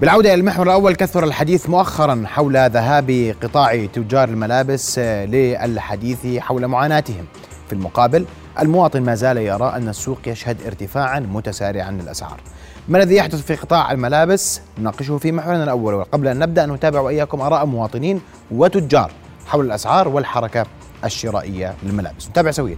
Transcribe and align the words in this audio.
بالعودة 0.00 0.34
إلى 0.34 0.40
المحور 0.40 0.66
الأول 0.66 0.94
كثر 0.94 1.24
الحديث 1.24 1.68
مؤخرا 1.68 2.22
حول 2.26 2.56
ذهاب 2.56 3.34
قطاع 3.42 3.86
تجار 3.86 4.28
الملابس 4.28 4.98
للحديث 4.98 6.38
حول 6.38 6.66
معاناتهم. 6.66 7.24
في 7.66 7.72
المقابل 7.72 8.24
المواطن 8.60 9.02
ما 9.02 9.14
زال 9.14 9.36
يرى 9.36 9.72
أن 9.76 9.88
السوق 9.88 10.18
يشهد 10.26 10.56
ارتفاعا 10.66 11.20
متسارعا 11.20 11.90
للأسعار. 11.90 12.40
ما 12.88 12.98
الذي 12.98 13.16
يحدث 13.16 13.42
في 13.42 13.54
قطاع 13.54 13.92
الملابس؟ 13.92 14.60
نناقشه 14.78 15.18
في 15.18 15.32
محورنا 15.32 15.64
الأول. 15.64 15.94
وقبل 15.94 16.28
أن 16.28 16.38
نبدأ 16.38 16.66
نتابع 16.66 17.00
وإياكم 17.00 17.40
آراء 17.40 17.66
مواطنين 17.66 18.20
وتجار 18.50 19.10
حول 19.46 19.66
الأسعار 19.66 20.08
والحركة 20.08 20.66
الشرائية 21.04 21.74
للملابس. 21.82 22.28
نتابع 22.28 22.50
سويا. 22.50 22.76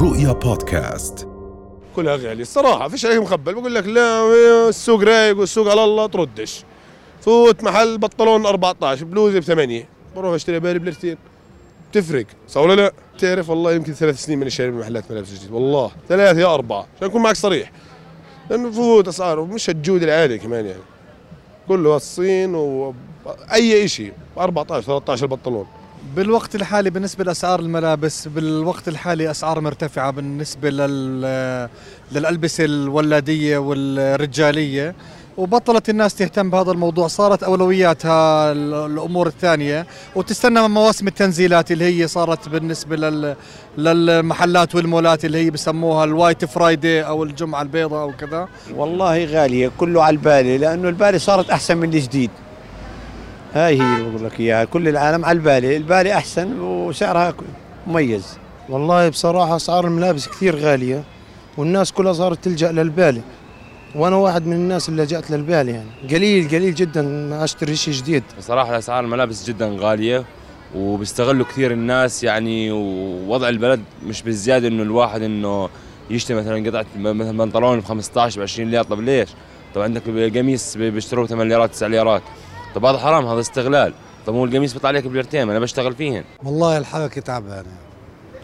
رؤيا 0.00 0.32
بودكاست. 0.32 1.27
كلها 1.96 2.16
غالي 2.16 2.42
الصراحة 2.42 2.88
فيش 2.88 3.06
عليك 3.06 3.18
مخبل. 3.18 3.54
بقول 3.54 3.74
لك 3.74 3.86
لا 3.86 4.32
السوق 4.68 5.02
رايق 5.02 5.38
والسوق 5.38 5.70
على 5.70 5.84
الله 5.84 6.06
تردش. 6.06 6.64
فوت 7.20 7.64
محل 7.64 7.98
بنطلون 7.98 8.46
14 8.46 9.04
بلوزة 9.04 9.38
بثمانية. 9.38 9.88
بروح 10.16 10.34
أشتري 10.34 10.60
بالي 10.60 10.78
بليرتين 10.78 11.16
تفرق 11.92 12.26
صح 12.48 12.60
ولا 12.60 12.74
لا؟ 12.74 12.92
تعرف 13.18 13.50
والله 13.50 13.72
يمكن 13.72 13.92
ثلاث 13.92 14.24
سنين 14.24 14.38
مش 14.38 14.50
شاري 14.50 14.70
محلات 14.70 15.10
ملابس 15.10 15.32
جديد 15.32 15.50
والله 15.50 15.90
ثلاث 16.08 16.36
يا 16.36 16.54
أربعة. 16.54 16.86
عشان 16.96 17.08
أكون 17.08 17.22
معك 17.22 17.36
صريح. 17.36 17.72
لأنه 18.50 18.70
فوت 18.70 19.08
أسعار 19.08 19.38
ومش 19.38 19.70
الجودة 19.70 20.04
العالية 20.04 20.36
كمان 20.36 20.66
يعني. 20.66 20.82
كله 21.68 21.96
الصين 21.96 22.54
وأي 22.54 23.88
شيء 23.88 24.12
14 24.38 24.86
13 24.86 25.22
البنطلون. 25.22 25.66
بالوقت 26.16 26.54
الحالي 26.54 26.90
بالنسبة 26.90 27.24
لأسعار 27.24 27.60
الملابس 27.60 28.28
بالوقت 28.28 28.88
الحالي 28.88 29.30
أسعار 29.30 29.60
مرتفعة 29.60 30.10
بالنسبة 30.10 30.70
لل... 30.70 31.68
للألبسة 32.12 32.64
الولادية 32.64 33.58
والرجالية. 33.58 34.94
وبطلت 35.36 35.88
الناس 35.88 36.14
تهتم 36.14 36.50
بهذا 36.50 36.70
الموضوع 36.70 37.06
صارت 37.08 37.42
أولوياتها 37.42 38.52
الأمور 38.52 39.26
الثانية. 39.26 39.86
وتستنى 40.14 40.68
مواسم 40.68 41.08
التنزيلات 41.08 41.72
اللي 41.72 41.84
هي 41.84 42.08
صارت 42.08 42.48
بالنسبة 42.48 42.96
لل... 42.96 43.36
للمحلات 43.78 44.74
والمولات 44.74 45.24
اللي 45.24 45.38
هي 45.44 45.50
بسموها 45.50 46.04
الوايت 46.04 46.44
فرايدي 46.44 47.02
أو 47.02 47.24
الجمعة 47.24 47.62
البيضاء 47.62 48.02
أو 48.02 48.12
كذا. 48.12 48.48
والله 48.74 49.24
غالية 49.24 49.70
كله 49.78 50.02
على 50.02 50.14
البالي 50.14 50.58
لأنه 50.58 50.88
البالي 50.88 51.18
صارت 51.18 51.50
أحسن 51.50 51.76
من 51.76 51.94
الجديد. 51.94 52.30
هاي 53.54 53.82
هي 53.82 53.96
اللي 53.96 54.10
بقول 54.10 54.24
لك 54.24 54.40
إياها. 54.40 54.64
كل 54.64 54.88
العالم 54.88 55.24
على 55.24 55.38
البالي. 55.38 55.76
البالي 55.76 56.12
أحسن 56.14 56.60
وسعرها 56.60 57.34
مميز. 57.86 58.38
والله 58.68 59.08
بصراحة 59.08 59.56
أسعار 59.56 59.86
الملابس 59.86 60.28
كثير 60.28 60.56
غالية 60.56 61.02
والناس 61.56 61.92
كلها 61.92 62.12
صارت 62.12 62.44
تلجأ 62.44 62.72
للبالي. 62.72 63.22
وأنا 63.94 64.16
واحد 64.16 64.46
من 64.46 64.52
الناس 64.52 64.88
اللي 64.88 65.02
لجأت 65.02 65.30
للبالي 65.30 65.72
يعني. 65.72 65.88
قليل 66.10 66.48
قليل 66.48 66.74
جدا 66.74 67.02
ما 67.02 67.44
أشتري 67.44 67.76
شيء 67.76 67.94
جديد. 67.94 68.22
بصراحة 68.38 68.78
اسعار 68.78 69.04
الملابس 69.04 69.46
جدا 69.46 69.76
غالية 69.78 70.24
وبيستغلوا 70.74 71.46
كثير 71.46 71.72
الناس 71.72 72.24
يعني 72.24 72.70
ووضع 72.72 73.48
البلد 73.48 73.80
مش 74.06 74.22
بالزيادة 74.22 74.68
إنه 74.68 74.82
الواحد 74.82 75.22
إنه 75.22 75.68
يشتري 76.10 76.36
مثلا 76.36 76.70
قطعة 76.70 76.86
مثلا 76.96 77.38
بنطلون 77.38 77.80
ب 77.80 77.84
15 77.84 78.40
ب 78.40 78.42
20 78.42 78.70
ليرة. 78.70 78.82
طب 78.82 79.00
ليش؟ 79.00 79.28
طب 79.74 79.80
عندك 79.80 80.02
القميص 80.08 80.76
بيشتروه 80.76 81.26
8 81.26 81.48
ليرات 81.48 81.70
9 81.70 81.88
ليرات. 81.88 82.22
طب 82.74 82.84
هذا 82.84 82.98
حرام 82.98 83.26
هذا 83.26 83.40
استغلال. 83.40 83.94
طب 84.26 84.34
هو 84.34 84.44
القميص 84.44 84.72
بيطلع 84.72 84.88
عليك 84.88 85.06
بليرتين 85.06 85.50
أنا 85.50 85.58
بشتغل 85.58 85.94
فيهن 85.94 86.24
والله 86.44 86.78
الحركه 86.78 87.20
تعبانه 87.20 87.76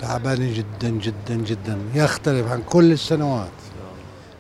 تعبانه 0.01 0.53
جدا 0.55 0.91
جدا 0.91 1.35
جدا. 1.35 1.79
يختلف 1.95 2.53
عن 2.53 2.63
كل 2.63 2.93
السنوات. 2.93 3.51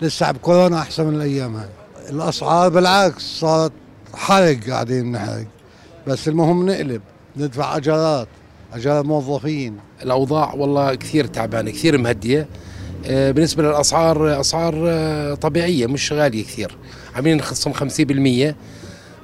لسه 0.02 0.30
بكورونا 0.30 0.78
أحسن 0.78 1.06
من 1.06 1.14
الأيام 1.14 1.56
هاي. 1.56 1.68
الأسعار 2.10 2.68
بالعكس 2.68 3.22
صارت 3.40 3.72
حرق 4.14 4.56
قاعدين 4.70 5.12
نحرق. 5.12 5.46
بس 6.06 6.28
المهم 6.28 6.66
نقلب 6.70 7.02
ندفع 7.36 7.76
أجارات 7.76 8.28
أجار 8.74 9.04
موظفين. 9.04 9.76
الأوضاع 10.02 10.54
والله 10.54 10.94
كثير 10.94 11.26
تعبانة 11.26 11.70
كثير 11.70 11.98
مهدية. 11.98 12.48
آه، 13.06 13.30
بالنسبة 13.30 13.62
للأسعار 13.62 14.40
أسعار 14.40 14.74
آه، 14.88 15.34
طبيعية 15.34 15.86
مش 15.86 16.12
غالية 16.12 16.44
كثير. 16.44 16.76
عاملين 17.14 17.40
خصم 17.40 17.72
50% 17.72 18.56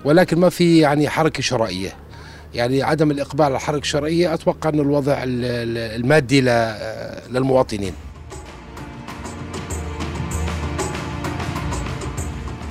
ولكن 0.04 0.40
ما 0.40 0.48
في 0.48 0.78
يعني 0.78 1.08
حركة 1.08 1.42
شرائية. 1.42 1.92
يعني 2.54 2.82
عدم 2.82 3.10
الإقبال 3.10 3.44
على 3.44 3.56
الحركه 3.56 3.82
الشرائيه 3.82 4.34
أتوقع 4.34 4.70
إنه 4.70 4.82
الوضع 4.82 5.16
المادي 5.24 6.40
للمواطنين. 7.30 7.92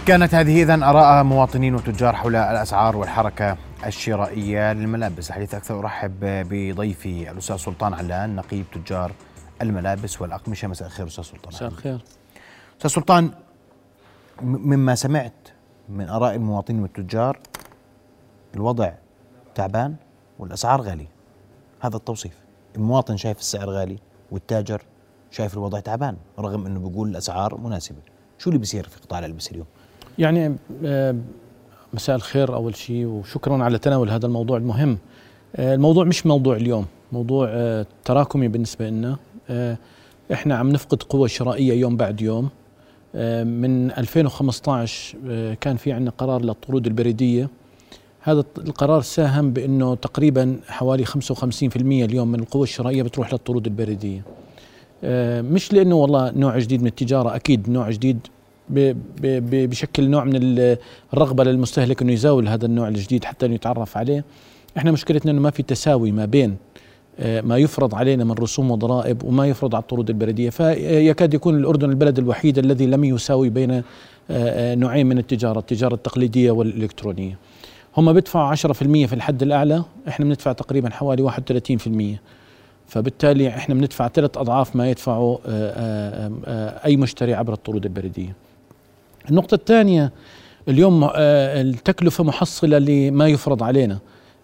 كانت 0.06 0.35
هذه 0.35 0.63
اذا 0.63 0.73
أراء 0.73 1.23
مواطنين 1.23 1.75
وتجار 1.75 2.16
حول 2.16 2.35
الأسعار 2.35 2.97
والحركة 2.97 3.57
الشرائية 3.85 4.73
للملابس. 4.73 5.29
الحديث 5.29 5.56
أكثر 5.56 5.79
أرحب 5.79 6.19
بضيفي 6.22 7.31
الأستاذ 7.31 7.57
سلطان 7.57 7.94
علان 7.94 8.35
نقيب 8.35 8.66
تجار 8.73 9.12
الملابس 9.62 10.22
والأقمشة. 10.22 10.68
مساء 10.68 10.88
الخير 10.88 11.07
أستاذ 11.07 11.23
سلطان. 11.23 11.53
مساء 11.53 11.68
الخير. 11.68 12.00
أستاذ 12.78 12.89
سلطان 12.89 13.31
مما 14.41 14.95
سمعت 14.95 15.49
من 15.89 16.09
آراء 16.09 16.35
المواطنين 16.35 16.81
والتجار 16.81 17.39
الوضع 18.55 18.91
تعبان 19.55 19.95
والأسعار 20.39 20.81
غالية. 20.81 21.09
هذا 21.79 21.95
التوصيف. 21.97 22.33
المواطن 22.75 23.17
شايف 23.17 23.39
السعر 23.39 23.69
غالي 23.69 23.97
والتاجر 24.31 24.81
شايف 25.31 25.53
الوضع 25.53 25.79
تعبان 25.79 26.17
رغم 26.39 26.66
أنه 26.66 26.89
بيقول 26.89 27.09
الأسعار 27.09 27.57
مناسبة. 27.57 27.97
شو 28.38 28.50
اللي 28.50 28.59
بيصير 28.59 28.88
في 28.88 29.00
قطاع 29.00 29.19
الألبسة 29.19 29.51
اليوم؟ 29.51 29.66
يعني 30.17 30.55
آه، 30.85 31.16
مساء 31.94 32.16
الخير 32.16 32.56
أول 32.56 32.75
شيء 32.75 33.06
وشكرا 33.06 33.63
على 33.63 33.77
تناول 33.77 34.09
هذا 34.09 34.25
الموضوع 34.25 34.57
المهم. 34.57 34.97
آه، 35.56 35.75
الموضوع 35.75 36.03
مش 36.03 36.25
موضوع 36.25 36.56
اليوم 36.56 36.85
موضوع 37.11 37.47
آه، 37.50 37.85
تراكمي 38.06 38.47
بالنسبة 38.47 38.89
لنا. 38.89 39.17
إحنا 40.33 40.56
عم 40.56 40.69
نفقد 40.69 41.03
قوة 41.03 41.27
شرائية 41.27 41.73
يوم 41.73 41.97
بعد 41.97 42.21
يوم. 42.21 42.50
من 43.44 43.92
2015 43.92 45.18
آه، 45.30 45.53
كان 45.53 45.78
في 45.78 45.92
عندنا 45.92 46.12
قرار 46.18 46.42
للطرود 46.42 46.88
البريدية. 46.88 47.50
هذا 48.22 48.44
القرار 48.58 49.02
ساهم 49.02 49.52
بأنه 49.52 49.96
تقريبا 49.96 50.59
حوالي 50.68 51.06
55% 51.06 52.06
اليوم 52.06 52.28
من 52.28 52.40
القوى 52.40 52.64
الشرائية 52.64 53.03
بتروح 53.03 53.34
للطرود 53.34 53.66
البريدية. 53.66 54.22
آه، 55.03 55.42
مش 55.42 55.74
لأنه 55.74 55.96
والله 55.96 56.31
نوع 56.31 56.59
جديد 56.59 56.81
من 56.81 56.88
التجارة 56.88 57.36
أكيد 57.36 57.69
نوع 57.69 57.90
جديد 57.90 58.19
بشكل 59.22 60.09
نوع 60.09 60.24
من 60.24 60.40
الرغبة 61.14 61.44
للمستهلك 61.44 62.02
إنه 62.02 62.14
يزاول 62.14 62.48
هذا 62.48 62.66
النوع 62.66 62.88
الجديد 62.88 63.24
حتى 63.25 63.46
انه 63.46 63.56
يتعرف 63.56 63.98
عليه. 63.98 64.25
إحنا 64.78 64.92
مشكلتنا 64.92 65.31
إنه 65.31 65.42
ما 65.42 65.50
في 65.50 65.64
تساوي 65.64 66.12
ما 66.12 66.25
بين 66.25 66.56
ما 67.19 67.57
يفرض 67.57 67.96
علينا 67.96 68.24
من 68.24 68.31
رسوم 68.31 68.72
وضرائب 68.72 69.24
وما 69.24 69.47
يفرض 69.47 69.75
على 69.75 69.81
الطرود 69.81 70.09
البلدية. 70.09 70.50
فيكاد 70.50 71.34
يكون 71.34 71.56
الأردن 71.56 71.90
البلد 71.90 72.19
الوحيد 72.19 72.57
الذي 72.57 72.85
لم 72.85 73.03
يساوي 73.03 73.50
بين 73.50 73.72
آه، 73.72 73.81
آه، 74.31 74.75
نوعين 74.75 75.07
من 75.07 75.18
التجارة 75.18 75.59
التجارة 75.59 75.94
التقليدية 75.94 76.52
والإلكترونية. 76.52 77.38
هم 77.97 78.13
بيدفعوا 78.13 78.47
10% 78.47 79.06
في 79.06 79.13
الحد 79.13 79.44
الأعلى 79.44 79.84
إحنا 80.07 80.25
بندفع 80.25 80.52
تقريبا 80.52 80.90
حوالي 80.90 81.22
31% 81.22 82.19
فبالتالي 82.88 83.47
إحنا 83.47 83.75
بندفع 83.75 84.07
ثلاث 84.07 84.38
أضعاف 84.38 84.75
ما 84.75 84.90
يدفعه 84.90 85.40
أي 86.86 86.97
مشتري 86.97 87.34
عبر 87.34 87.53
الطرود 87.53 87.86
البريديه 87.86 88.36
النقطة 89.30 89.56
الثانية 89.56 90.12
اليوم 90.68 91.09
التكلفة 91.16 92.24
محصلة 92.24 92.78
لما 92.78 93.28
يفرض 93.28 93.63
علينا. 93.63 94.00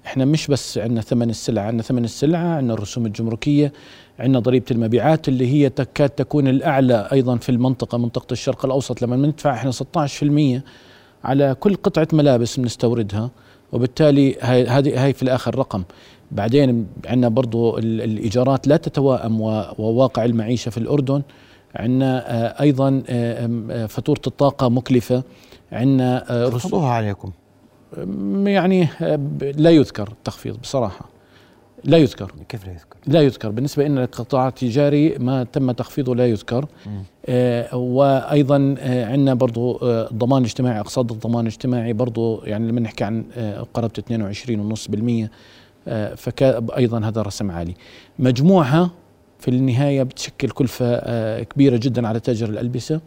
إحنا 0.06 0.26
مش 0.26 0.48
بس 0.48 0.78
عندنا 0.78 1.02
ثمن 1.02 1.30
السلعه 1.30 1.64
عندنا 1.64 1.84
ثمن 1.84 2.04
السلعه 2.04 2.56
عندنا 2.56 2.74
الرسوم 2.74 3.06
الجمركية 3.06 3.74
عندنا 4.20 4.40
ضريبة 4.40 4.66
المبيعات 4.72 5.28
اللي 5.28 5.48
هي 5.48 5.70
تكاد 5.70 6.10
تكون 6.10 6.48
الأعلى 6.48 7.08
أيضا 7.12 7.38
في 7.38 7.50
المنطقة 7.50 7.98
منطقة 7.98 8.34
الشرق 8.34 8.66
الأوسط. 8.66 9.02
لما 9.02 9.16
بندفع 9.16 9.54
إحنا 9.54 9.72
16% 9.72 10.62
على 11.24 11.56
كل 11.60 11.76
قطعة 11.76 12.08
ملابس 12.14 12.60
بنستوردها 12.60 13.30
وبالتالي 13.72 14.36
هذه 14.42 15.04
هاي 15.04 15.14
في 15.14 15.24
الآخر 15.24 15.56
رقم. 15.56 15.84
بعدين 16.32 16.88
عندنا 17.06 17.30
برضو 17.30 17.78
الإيجارات 17.78 18.68
لا 18.68 18.78
تتوائم 18.78 19.42
وواقع 19.42 20.26
المعيشة 20.26 20.70
في 20.70 20.78
الأردن. 20.78 21.22
عندنا 21.76 22.32
آه، 22.32 22.62
أيضا 22.62 23.04
آه، 23.10 23.50
آه، 23.72 23.86
فاتورة 23.86 24.22
الطاقة 24.28 24.70
مكلفة. 24.70 25.24
عندنا 25.72 26.26
رسومها 26.30 26.90
عليكم. 26.90 27.32
يعني 28.46 28.88
لا 29.58 29.70
يذكر 29.70 30.08
التخفيض 30.08 30.58
بصراحة. 30.62 31.10
لا 31.84 31.98
يذكر. 31.98 32.32
كيف 32.50 32.66
لا 32.66 32.72
يذكر؟ 32.72 32.98
لا 33.08 33.22
يذكر. 33.22 33.50
بالنسبة 33.50 33.88
لنا 33.88 34.04
القطاع 34.04 34.48
التجاري 34.48 35.18
ما 35.20 35.44
تم 35.44 35.72
تخفيضه 35.72 36.16
لا 36.16 36.28
يذكر. 36.28 36.66
آه 37.26 37.76
وأيضا 37.76 38.76
آه 38.80 39.06
عندنا 39.06 39.34
برضو 39.34 39.76
آه 39.76 40.12
الضمان 40.12 40.42
الاجتماعي 40.42 40.80
أقساط 40.80 41.12
الضمان 41.12 41.42
الاجتماعي 41.42 41.94
برضو 41.94 42.42
يعني 42.44 42.68
لما 42.68 42.80
نحكي 42.82 43.04
عن 43.04 43.26
آه 43.38 43.68
قرابة 43.74 43.94
22.5% 45.26 45.30
آه 45.88 46.16
فأيضا 46.16 47.00
هذا 47.00 47.22
رسم 47.22 47.52
عالي. 47.52 47.74
مجموعها 48.20 48.92
في 49.40 49.48
النهاية 49.48 50.04
بتشكل 50.04 50.50
كلفة 50.50 50.86
آه 50.86 51.44
كبيرة 51.44 51.78
جدا 51.78 52.08
على 52.08 52.20
تاجر 52.20 52.50
الألبسة. 52.50 53.02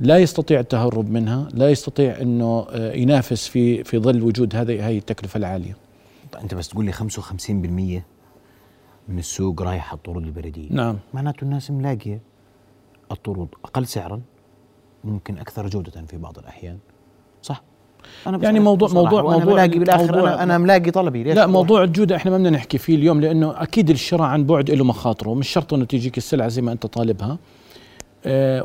لا 0.00 0.18
يستطيع 0.18 0.60
التهرب 0.60 1.10
منها 1.10 1.48
لا 1.54 1.70
يستطيع 1.70 2.20
إنه 2.20 2.66
آه، 2.70 2.92
ينافس 2.92 3.48
في 3.48 3.84
في 3.84 3.98
ظل 3.98 4.22
وجود 4.22 4.56
هذه 4.56 4.88
هذه 4.88 4.98
التكلفة 4.98 5.38
العالية. 5.38 5.76
أنت 6.42 6.54
بس 6.54 6.68
تقول 6.68 6.84
لي 6.84 6.92
55% 6.92 8.02
من 9.08 9.18
السوق 9.18 9.62
رايح 9.62 9.88
على 9.88 9.96
الطرود 9.96 10.24
البريدية. 10.24 10.68
نعم. 10.70 10.98
معناته 11.14 11.44
الناس 11.44 11.70
ملاقية 11.70 12.20
الطرود 13.12 13.48
أقل 13.64 13.86
سعرا 13.86 14.20
ممكن 15.04 15.38
أكثر 15.38 15.68
جودة 15.68 16.04
في 16.08 16.16
بعض 16.16 16.38
الأحيان. 16.38 16.78
صح؟ 17.42 17.62
أنا 18.26 18.38
يعني 18.42 18.60
موضوع 18.60 18.88
موضوع 18.88 19.22
موضوع 19.22 19.44
ملاقي 19.44 19.78
بالآخر 19.78 20.12
موضوع 20.12 20.34
أنا, 20.34 20.42
أنا 20.42 20.58
ملاقي 20.58 20.90
طلبي 20.90 21.22
ليش 21.22 21.36
لا 21.36 21.46
موضوع 21.46 21.84
الجودة 21.84 22.16
إحنا 22.16 22.30
ما 22.30 22.36
بدنا 22.36 22.50
نحكي 22.50 22.78
فيه 22.78 22.94
اليوم 22.94 23.20
لأنه 23.20 23.62
أكيد 23.62 23.90
الشراء 23.90 24.26
عن 24.26 24.44
بعد 24.44 24.70
له 24.70 24.84
مخاطره. 24.84 25.34
مش 25.34 25.48
شرط 25.48 25.74
إنه 25.74 25.84
تجيك 25.84 26.18
السلعة 26.18 26.48
زي 26.48 26.62
ما 26.62 26.72
أنت 26.72 26.86
طالبها. 26.86 27.38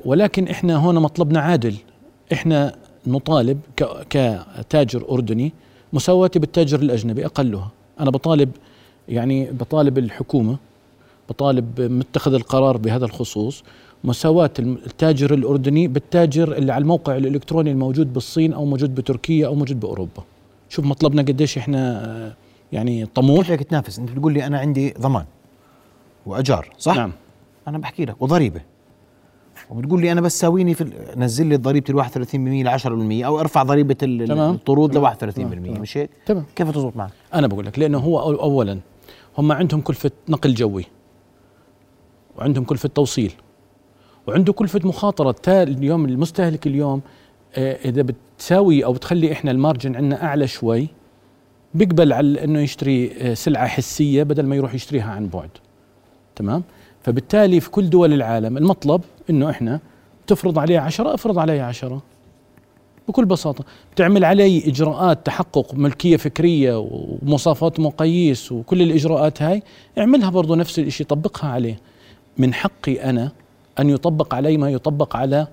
ولكن 0.05 0.47
إحنا 0.47 0.75
هون 0.75 0.99
مطلبنا 0.99 1.39
عادل. 1.39 1.75
إحنا 2.33 2.75
نطالب 3.07 3.59
كتاجر 4.09 5.05
أردني 5.11 5.53
مساواتي 5.93 6.39
بالتاجر 6.39 6.79
الأجنبي 6.79 7.25
أقلها. 7.25 7.71
أنا 7.99 8.11
بطالب 8.11 8.51
يعني 9.09 9.51
بطالب 9.51 9.97
الحكومة 9.97 10.57
بطالب 11.29 11.81
متخذ 11.81 12.33
القرار 12.33 12.77
بهذا 12.77 13.05
الخصوص 13.05 13.63
مساواة 14.03 14.51
التاجر 14.59 15.33
الأردني 15.33 15.87
بالتاجر 15.87 16.57
اللي 16.57 16.73
على 16.73 16.81
الموقع 16.81 17.17
الإلكتروني 17.17 17.71
الموجود 17.71 18.13
بالصين 18.13 18.53
أو 18.53 18.65
موجود 18.65 18.95
بتركيا 18.95 19.47
أو 19.47 19.55
موجود 19.55 19.79
بأوروبا. 19.79 20.23
شوف 20.69 20.85
مطلبنا 20.85 21.21
قديش 21.21 21.57
إحنا 21.57 22.33
يعني 22.71 23.05
طموح. 23.05 23.47
كيف 23.47 23.63
تنافس؟ 23.63 23.99
أنت 23.99 24.11
بتقول 24.11 24.33
لي 24.33 24.45
أنا 24.45 24.59
عندي 24.59 24.93
ضمان 24.99 25.25
وأجار 26.25 26.69
صح؟ 26.77 26.95
نعم. 26.95 27.11
أنا 27.67 27.77
بحكي 27.77 28.05
لك 28.05 28.21
وضريبة. 28.21 28.61
وبتقول 29.69 30.01
لي 30.01 30.11
أنا 30.11 30.21
بس 30.21 30.39
ساويني 30.39 30.73
في 30.73 30.91
نزل 31.17 31.47
لي 31.47 31.55
ضريبه 31.57 31.85
ال 31.89 32.05
31% 32.05 32.35
ل 32.35 32.79
10% 33.21 33.25
أو 33.25 33.39
أرفع 33.39 33.63
ضريبة 33.63 33.95
الطرود 34.01 34.97
ل 34.97 35.01
31% 35.01 35.25
مش 35.79 35.97
هيك؟ 35.97 36.09
تمام. 36.25 36.45
كيف 36.55 36.71
تزبط 36.71 36.97
معك؟ 36.97 37.11
أنا 37.33 37.47
بقول 37.47 37.65
لك 37.65 37.79
لأنه 37.79 37.97
هو 37.97 38.19
اولا 38.19 38.79
هم 39.37 39.51
عندهم 39.51 39.81
كلفة 39.81 40.11
نقل 40.29 40.53
جوي 40.53 40.85
وعندهم 42.37 42.63
كلفة 42.63 42.89
توصيل 42.89 43.33
وعنده 44.27 44.53
كلفة 44.53 44.81
مخاطرة. 44.83 45.35
اليوم 45.47 46.05
المستهلك 46.05 46.67
اليوم 46.67 47.01
آه، 47.55 47.77
إذا 47.85 48.01
بتساوي 48.01 48.85
أو 48.85 48.93
بتخلي 48.93 49.31
إحنا 49.31 49.51
المارجن 49.51 49.95
عندنا 49.95 50.23
أعلى 50.23 50.47
شوي 50.47 50.87
بيقبل 51.73 52.13
على 52.13 52.43
إنه 52.43 52.59
يشتري 52.59 53.11
آه، 53.21 53.33
سلعة 53.33 53.67
حسية 53.67 54.23
بدل 54.23 54.45
ما 54.45 54.55
يروح 54.55 54.73
يشتريها 54.73 55.11
عن 55.11 55.27
بعد. 55.27 55.49
تمام؟ 56.35 56.63
فبالتالي 57.05 57.59
في 57.59 57.69
كل 57.69 57.89
دول 57.89 58.13
العالم 58.13 58.57
المطلب 58.57 59.01
إنه 59.29 59.49
إحنا 59.49 59.79
تفرض 60.27 60.59
عليه 60.59 60.79
عشرة 60.79 61.13
افرض 61.13 61.39
عليه 61.39 61.61
عشرة. 61.61 62.01
بكل 63.07 63.25
بساطة. 63.25 63.65
بتعمل 63.91 64.25
علي 64.25 64.67
إجراءات 64.67 65.25
تحقق 65.25 65.73
ملكية 65.73 66.17
فكرية 66.17 66.79
ومواصفات 66.79 67.79
مقاييس 67.79 68.51
وكل 68.51 68.81
الإجراءات 68.81 69.41
هاي 69.41 69.63
اعملها 69.97 70.29
برضو 70.29 70.55
نفس 70.55 70.79
الشيء 70.79 71.07
طبقها 71.07 71.49
عليه. 71.49 71.79
من 72.37 72.53
حقي 72.53 73.09
أنا 73.09 73.31
أن 73.79 73.89
يطبق 73.89 74.35
علي 74.35 74.57
ما 74.57 74.69
يطبق 74.69 75.15
على 75.15 75.47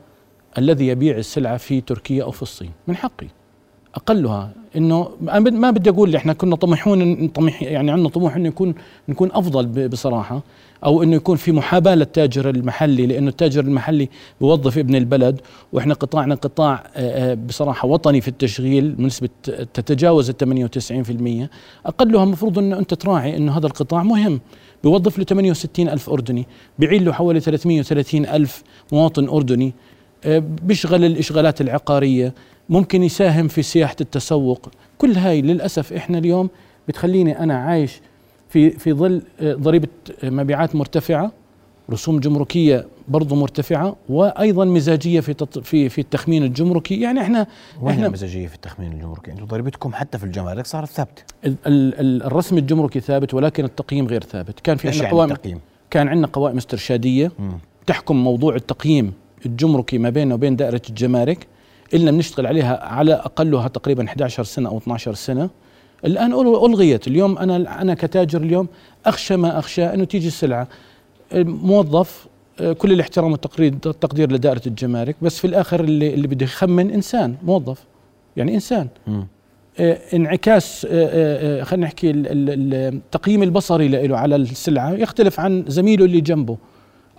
الذي 0.59 0.87
يبيع 0.89 1.17
السلعة 1.17 1.57
في 1.57 1.81
تركيا 1.81 2.25
أو 2.25 2.31
في 2.31 2.43
الصين. 2.43 2.71
من 2.87 2.97
حقي. 2.97 3.27
أقلها. 3.95 4.51
إنه 4.77 5.09
ما 5.51 5.71
بدي 5.71 5.91
أقول 5.91 6.17
إحنا 6.17 6.33
كنا 6.33 6.57
طموحون 6.57 7.29
طمح 7.29 7.63
يعني 7.63 7.91
عندنا 7.91 8.09
طموح 8.09 8.37
إنه 8.37 8.49
يكون 8.49 8.75
نكون 9.09 9.29
أفضل 9.33 9.89
بصراحة 9.89 10.43
أو 10.85 11.03
إنه 11.03 11.17
يكون 11.17 11.37
في 11.37 11.53
محاباة 11.53 11.95
للتاجر 11.95 12.51
المحلي 12.51 13.07
لأنه 13.07 13.29
التاجر 13.29 13.65
المحلي 13.65 14.09
بيوظف 14.41 14.79
ابن 14.79 14.95
البلد 14.95 15.41
وإحنا 15.73 15.95
قطاعنا 15.95 16.35
قطاع 16.35 16.85
بصراحة 17.49 17.89
وطني 17.89 18.21
في 18.21 18.29
التشغيل 18.29 18.93
بنسبة 18.93 19.29
تتجاوز 19.75 20.31
ال 20.43 21.49
98% 21.87 21.87
أقلها 21.87 22.25
المفروض 22.25 22.59
إنه 22.59 22.79
أنت 22.79 22.95
تراعي 22.95 23.37
إنه 23.37 23.59
هذا 23.59 23.67
القطاع 23.67 24.03
مهم. 24.03 24.41
بيوظف 24.85 25.19
له 25.19 25.25
68 25.25 25.89
ألف 25.89 26.11
أردني 26.11 26.47
بيعين 26.79 27.05
له 27.05 27.13
حوالي 27.13 27.41
330 27.41 28.27
ألف 28.27 28.63
مواطن 28.93 29.29
أردني. 29.29 29.67
آه، 29.67 29.73
بيشغل 30.27 31.05
الإشغالات 31.05 31.61
العقارية 31.61 32.35
ممكن 32.69 33.03
يساهم 33.03 33.49
في 33.49 33.63
سياحة 33.63 33.97
التسوق. 34.01 34.69
كل 34.99 35.13
هاي 35.13 35.43
للأسف 35.43 35.93
إحنا 35.93 36.19
اليوم 36.19 36.51
بتخليني 36.89 37.39
أنا 37.39 37.55
عايش 37.55 38.01
في 38.49 38.71
في 38.71 38.93
ظل 38.93 39.23
آه، 39.41 39.55
ضريبة 39.55 39.89
مبيعات 40.23 40.75
مرتفعة 40.77 41.33
رسوم 41.91 42.21
جمركية 42.21 42.87
برضه 43.09 43.37
مرتفعة 43.37 43.97
وأيضا 44.09 44.65
مزاجية 44.65 45.21
في 45.21 45.35
في 45.63 45.89
في 45.89 46.01
التخمين 46.01 46.43
الجمركي. 46.45 47.01
يعني 47.01 47.21
إحنا 47.21 47.47
وين 47.81 47.95
إحنا 47.95 48.09
مزاجيه 48.09 48.47
في 48.47 48.55
التخمين 48.55 48.93
الجمركي؟ 48.93 49.31
أنتم 49.31 49.45
ضريبتكم 49.45 49.93
حتى 49.93 50.19
في 50.19 50.25
الجمارك 50.25 50.67
صارت 50.67 50.89
ثابته 50.89 51.23
الرسم 51.57 52.59
الجمركي 52.59 53.01
ثابت 53.01 53.35
ولكن 53.35 53.65
التقييم 53.65 54.07
غير 54.07 54.23
ثابت. 54.25 54.61
كان 54.61 54.77
في 54.77 54.89
عندنا 54.89 55.03
يعني 55.03 55.17
قوائم 55.17 55.33
التقييم؟ 55.33 55.61
كان 55.91 56.09
عندنا 56.09 56.27
قوائم 56.27 56.57
استرشادية 56.57 57.33
مم. 57.39 57.59
تحكم 57.87 58.17
موضوع 58.17 58.55
التقييم. 58.55 59.13
الجمركي 59.47 59.99
ما 59.99 60.11
بيننا 60.11 60.35
وبين 60.35 60.57
دائرة 60.57 60.83
الجمارك. 60.89 61.47
إلا 61.95 62.11
بنشتغل 62.11 62.47
عليها 62.47 62.85
على 62.85 63.15
أقلها 63.15 63.69
تقريبا 63.69 64.05
11 64.05 64.45
سنة 64.45 64.69
أو 64.69 64.79
12 64.79 65.15
سنة. 65.15 65.51
الآن 66.05 66.33
ألغيت. 66.33 67.07
اليوم 67.07 67.39
أنا 67.39 67.83
أنا 67.83 67.95
كتاجر 67.95 68.41
اليوم 68.41 68.69
أخشى 69.07 69.37
ما 69.37 69.59
أخشى 69.59 69.85
أنه 69.85 70.05
تيجي 70.05 70.27
السلعة. 70.27 70.69
موظف 71.35 72.27
كل 72.79 72.93
الاحترام 72.93 73.33
والتقدير 73.33 73.73
التقدير 73.87 74.33
لدائرة 74.33 74.63
الجمارك 74.67 75.17
بس 75.23 75.39
في 75.39 75.47
الآخر 75.47 75.81
اللي 75.81 76.15
اللي 76.15 76.29
بده 76.29 76.45
يخمن 76.45 76.91
إنسان 76.91 77.35
موظف. 77.43 77.85
يعني 78.37 78.55
إنسان. 78.55 78.89
آه 79.79 79.99
انعكاس 80.15 80.87
آه،, 80.91 81.61
آه، 81.61 81.63
خلينا 81.63 81.87
نحكي 81.87 82.11
التقييم 82.15 83.43
البصري 83.43 83.89
له 83.89 84.19
على 84.19 84.37
السلعة 84.37 84.91
يختلف 84.93 85.41
عن 85.41 85.65
زميله 85.69 86.05
اللي 86.05 86.21
جنبه. 86.21 86.57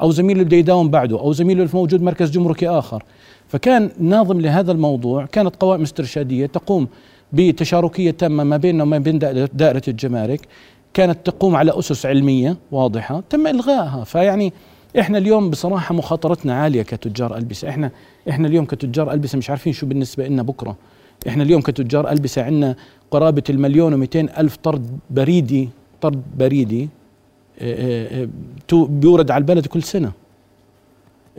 أو 0.04 0.12
زميله 0.12 0.34
اللي 0.34 0.44
بده 0.44 0.58
يداوم 0.58 0.90
بعده 0.90 1.20
أو 1.20 1.34
زميله 1.34 1.64
اللي 1.64 1.74
موجود 1.74 2.02
مركز 2.02 2.32
جمركي 2.32 2.68
آخر. 2.68 3.04
فكان 3.48 3.90
ناظم 4.00 4.42
لهذا 4.42 4.72
الموضوع 4.72 5.26
كانت 5.26 5.56
قوائم 5.56 5.82
استرشادية 5.82 6.46
تقوم 6.46 6.88
بتشاركية 7.34 8.12
تامة 8.12 8.44
ما 8.44 8.58
بيننا 8.58 8.84
وما 8.84 8.98
بين 8.98 9.20
دائره 9.54 9.82
الجمارك. 9.88 10.48
كانت 10.94 11.18
تقوم 11.26 11.56
على 11.56 11.80
أسس 11.80 12.06
علمية 12.06 12.58
واضحة 12.72 13.24
تم 13.30 13.48
إلغائها. 13.48 14.04
فيعني 14.04 14.54
إحنا 15.00 15.18
اليوم 15.18 15.50
بصراحة 15.50 15.96
مخاطرتنا 15.96 16.54
عالية 16.54 16.82
كتجار 16.82 17.38
ألبسة. 17.38 17.70
إحنا 17.70 17.92
إحنا 18.30 18.48
اليوم 18.48 18.66
كتجار 18.66 19.12
ألبسة 19.12 19.38
مش 19.38 19.50
عارفين 19.50 19.74
شو 19.74 19.86
بالنسبة 19.86 20.28
لنا 20.28 20.44
بكرة. 20.44 20.76
إحنا 21.28 21.44
اليوم 21.44 21.62
كتجار 21.62 22.12
ألبسة 22.12 22.44
عندنا 22.44 22.76
قرابة 23.12 23.44
المليون 23.50 24.06
و200 24.06 24.16
ألف 24.16 24.56
طرد 24.56 25.00
بريدي 25.10 25.70
طرد 26.02 26.22
بريدي. 26.38 26.90
بيورد 28.72 29.32
على 29.32 29.42
البلد 29.42 29.68
كل 29.68 29.84
سنة. 29.84 30.12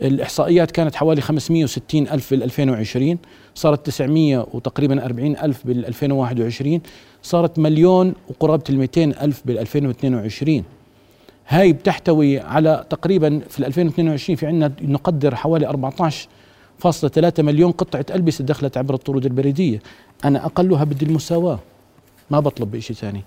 الإحصائيات 0.01 0.71
كانت 0.71 0.95
حوالي 0.95 1.21
560 1.21 2.07
ألف 2.07 2.31
بال 2.31 2.43
2020 2.43 3.17
صارت 3.55 3.85
900 3.85 4.47
وتقريبا 4.53 5.05
40 5.05 5.37
ألف 5.37 5.67
بال 5.67 5.85
2021 5.85 6.81
صارت 7.23 7.59
مليون 7.59 8.13
وقرابة 8.29 8.63
ال 8.69 8.77
200 8.77 9.03
ألف 9.03 9.41
بال 9.45 9.59
2022 9.59 10.63
هاي 11.47 11.73
بتحتوي 11.73 12.39
على 12.39 12.85
تقريبا 12.89 13.41
في 13.49 13.67
2022 13.67 14.35
في 14.35 14.45
عندنا 14.45 14.71
نقدر 14.81 15.35
حوالي 15.35 15.67
14.3 16.83 17.39
مليون 17.39 17.71
قطعة 17.71 18.05
ألبسة 18.15 18.43
دخلت 18.43 18.77
عبر 18.77 18.93
الطرود 18.93 19.25
البريدية. 19.25 19.81
أنا 20.25 20.45
أقلها 20.45 20.83
بدي 20.83 21.05
المساواة. 21.05 21.59
ما 22.29 22.39
بطلب 22.39 22.71
بشيء 22.71 22.95
ثاني. 22.95 23.21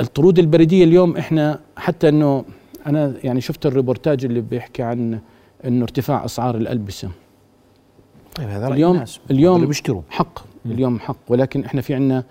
الطرود 0.00 0.38
البريدية 0.38 0.84
اليوم 0.84 1.16
إحنا 1.16 1.60
حتى 1.76 2.08
أنه 2.08 2.44
أنا 2.86 3.14
يعني 3.24 3.40
شفت 3.40 3.66
الريبورتاج 3.66 4.24
اللي 4.24 4.40
بيحكي 4.40 4.82
عن 4.82 5.18
إنه 5.64 5.82
ارتفاع 5.82 6.24
أسعار 6.24 6.56
الألبسة. 6.56 7.10
طيب 8.34 8.48
هذا 8.48 8.68
اليوم 8.68 8.94
الناس. 8.94 9.20
اليوم 9.30 9.66
بيشتروا. 9.66 10.02
حق. 10.10 10.38
اليوم 10.66 11.00
حق. 11.00 11.16
ولكن 11.28 11.64
إحنا 11.64 11.80
في 11.80 11.94
عندنا 11.94 12.24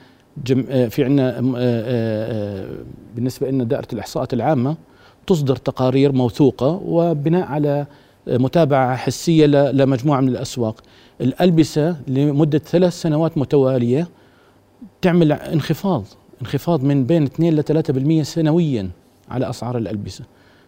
جم 0.46 0.66
آه، 0.70 0.88
في 0.88 1.04
عندنا 1.04 1.40
آه، 1.40 1.44
آه، 1.58 2.76
بالنسبة 3.16 3.50
لنا 3.52 3.64
دائرة 3.64 3.88
الإحصاءات 3.94 4.34
العامة 4.34 4.78
تصدر 5.28 5.56
تقارير 5.56 6.12
موثوقة 6.12 6.82
وبناء 6.86 7.48
على 7.48 7.86
متابعة 8.28 8.96
حسية 8.96 9.46
لمجموعة 9.46 10.22
من 10.22 10.30
الأسواق. 10.30 10.82
الألبسة 11.22 11.98
لمدة 12.08 12.58
ثلاث 12.58 12.94
سنوات 12.94 13.38
متوالية 13.38 14.08
تعمل 15.02 15.32
انخفاض. 15.32 16.04
انخفاض 16.42 16.84
من 16.84 17.04
بين 17.06 17.24
2 17.24 17.56
ل 17.56 17.64
3% 18.22 18.24
سنويا 18.24 18.90
على 19.30 19.50
أسعار 19.50 19.78
الألبسة. 19.78 20.24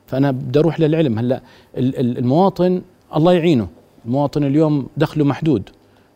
فأنا 0.07 0.31
بدي 0.31 0.59
أروح 0.59 0.79
للعلم. 0.79 1.19
هلأ 1.19 1.41
المواطن 1.77 2.81
الله 3.15 3.33
يعينه. 3.33 3.67
المواطن 4.05 4.43
اليوم 4.43 4.87
دخله 4.97 5.25
محدود. 5.25 5.69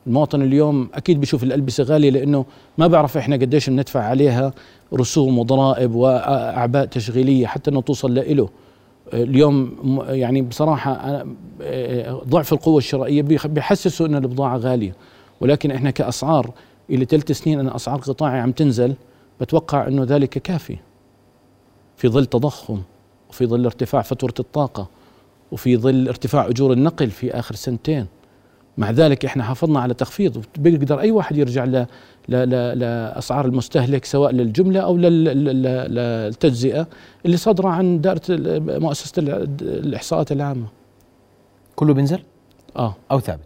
المواطن 0.08 0.42
اليوم 0.42 0.90
أكيد 0.94 1.20
بيشوف 1.20 1.44
الألبسة 1.44 1.84
غالية 1.84 2.10
لأنه 2.10 2.46
ما 2.78 2.88
بعرف 2.88 3.18
إحنا 3.18 3.36
قديش 3.36 3.70
بندفع 3.70 4.00
عليها 4.04 4.54
رسوم 4.94 5.40
وضرائب 5.40 5.96
وأعباء 5.96 6.86
تشغيلية 6.86 7.48
حتى 7.48 7.72
إنه 7.72 7.82
توصل 7.82 8.16
له 8.16 8.50
اليوم 9.14 9.76
يعني 10.10 10.42
بصراحة 10.42 11.24
آه، 11.62 12.22
ضعف 12.28 12.54
القوة 12.54 12.78
الشرائية 12.78 13.22
بيحسسوا 13.22 14.08
ان 14.08 14.16
البضاعة 14.16 14.58
غالية. 14.58 14.96
ولكن 15.42 15.72
إحنا 15.72 15.92
كأسعار 15.92 16.52
إلى 16.90 17.06
ثلاث 17.06 17.32
سنين 17.32 17.60
أنا 17.60 17.76
أسعار 17.76 18.00
قطاعي 18.00 18.40
عم 18.40 18.52
تنزل. 18.52 18.94
بتوقع 19.44 19.88
انه 19.88 20.04
ذلك 20.04 20.30
كافي. 20.30 20.78
في 21.98 22.08
ظل 22.10 22.26
تضخم 22.26 22.82
وفي 23.30 23.46
ظل 23.46 23.66
ارتفاع 23.66 24.02
فاتوره 24.02 24.34
الطاقة 24.40 24.88
وفي 25.52 25.78
ظل 25.78 26.08
ارتفاع 26.08 26.46
أجور 26.48 26.74
النقل 26.74 27.10
في 27.12 27.32
آخر 27.40 27.56
سنتين. 27.56 28.08
مع 28.78 28.92
ذلك 28.92 29.26
إحنا 29.26 29.44
حافظنا 29.44 29.80
على 29.80 29.94
تخفيض 29.94 30.44
بيقدر 30.58 31.00
أي 31.00 31.12
واحد 31.12 31.38
يرجع 31.38 31.66
ل 31.66 31.86
لأسعار 32.80 33.46
المستهلك 33.46 34.06
سواء 34.06 34.32
للجملة 34.32 34.80
أو 34.80 34.98
لل- 34.98 35.24
لل- 35.24 35.46
لل- 35.46 35.96
للتجزئة 35.96 36.88
اللي 37.26 37.38
صادرة 37.38 37.70
عن 37.70 38.02
دائرة 38.02 38.22
مؤسسة 38.80 39.20
ال- 39.22 39.48
الإحصاءات 39.62 40.32
العامة. 40.32 40.68
كله 41.76 41.94
بينزل؟ 41.94 42.20
آه. 42.78 42.96
أو 43.12 43.20
ثابت؟ 43.20 43.44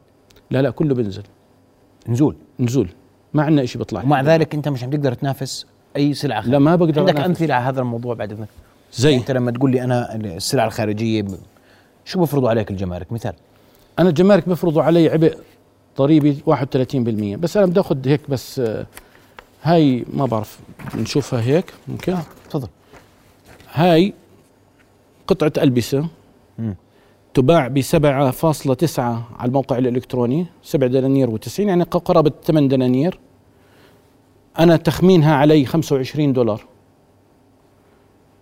لا 0.52 0.62
لا 0.62 0.70
كله 0.70 0.96
بينزل. 0.96 1.24
نزول؟ 2.08 2.36
نزول. 2.60 2.90
ما 3.34 3.44
عندنا 3.44 3.66
شيء 3.66 3.78
بيطلع. 3.78 4.04
ومع 4.04 4.22
ذلك 4.22 4.56
أنت 4.56 4.68
مش 4.68 4.84
عم 4.84 4.90
تقدر 4.90 5.14
تنافس 5.14 5.66
أي 5.98 6.14
سلعة 6.14 6.42
خارجية. 6.42 6.52
لا 6.52 6.60
ما 6.60 6.76
بقدر 6.76 7.00
عندك 7.00 7.16
أنافس. 7.16 7.28
أمثلة 7.30 7.54
على 7.56 7.66
هذا 7.66 7.82
الموضوع 7.82 8.14
بعد 8.14 8.32
إذنك؟ 8.32 8.48
زي 8.94 9.16
أنت 9.16 9.32
لما 9.32 9.52
تقول 9.52 9.72
لي 9.72 9.84
أنا 9.84 10.16
السلع 10.16 10.66
الخارجية 10.66 11.22
ب- 11.22 11.38
شو 12.06 12.20
بفرضوا 12.22 12.50
عليك 12.50 12.72
الجمارك؟ 12.72 13.12
مثال. 13.12 13.34
أنا 14.00 14.10
الجمارك 14.10 14.50
بيفرضوا 14.50 14.84
علي 14.84 15.10
عبء 15.10 15.38
ضريبي 15.98 16.38
31% 16.46 17.36
بس 17.38 17.58
أنا 17.58 17.66
بدي 17.66 17.80
اخذ 17.80 18.08
هيك 18.08 18.22
بس 18.30 18.60
آه، 18.60 18.86
هاي 19.64 20.06
ما 20.14 20.26
بعرف 20.26 20.60
نشوفها 20.96 21.42
هيك. 21.42 21.74
ممكن 21.88 22.14
آه، 22.14 22.22
تفضل. 22.50 22.68
هاي 23.74 24.14
قطعة 25.28 25.54
ألبسة. 25.64 26.08
مم. 26.60 26.76
تباع 27.34 27.68
ب 27.68 27.82
7.9 27.82 29.00
على 29.40 29.48
الموقع 29.48 29.78
الإلكتروني 29.78 30.46
7 30.64 30.90
دنانير 30.90 31.38
و90 31.38 31.60
يعني 31.60 31.84
قرابة 31.84 32.32
8 32.46 32.70
دنانير. 32.70 33.20
أنا 34.60 34.78
تخمينها 34.78 35.36
علي 35.36 35.66
25 35.66 36.34
دولار. 36.34 36.66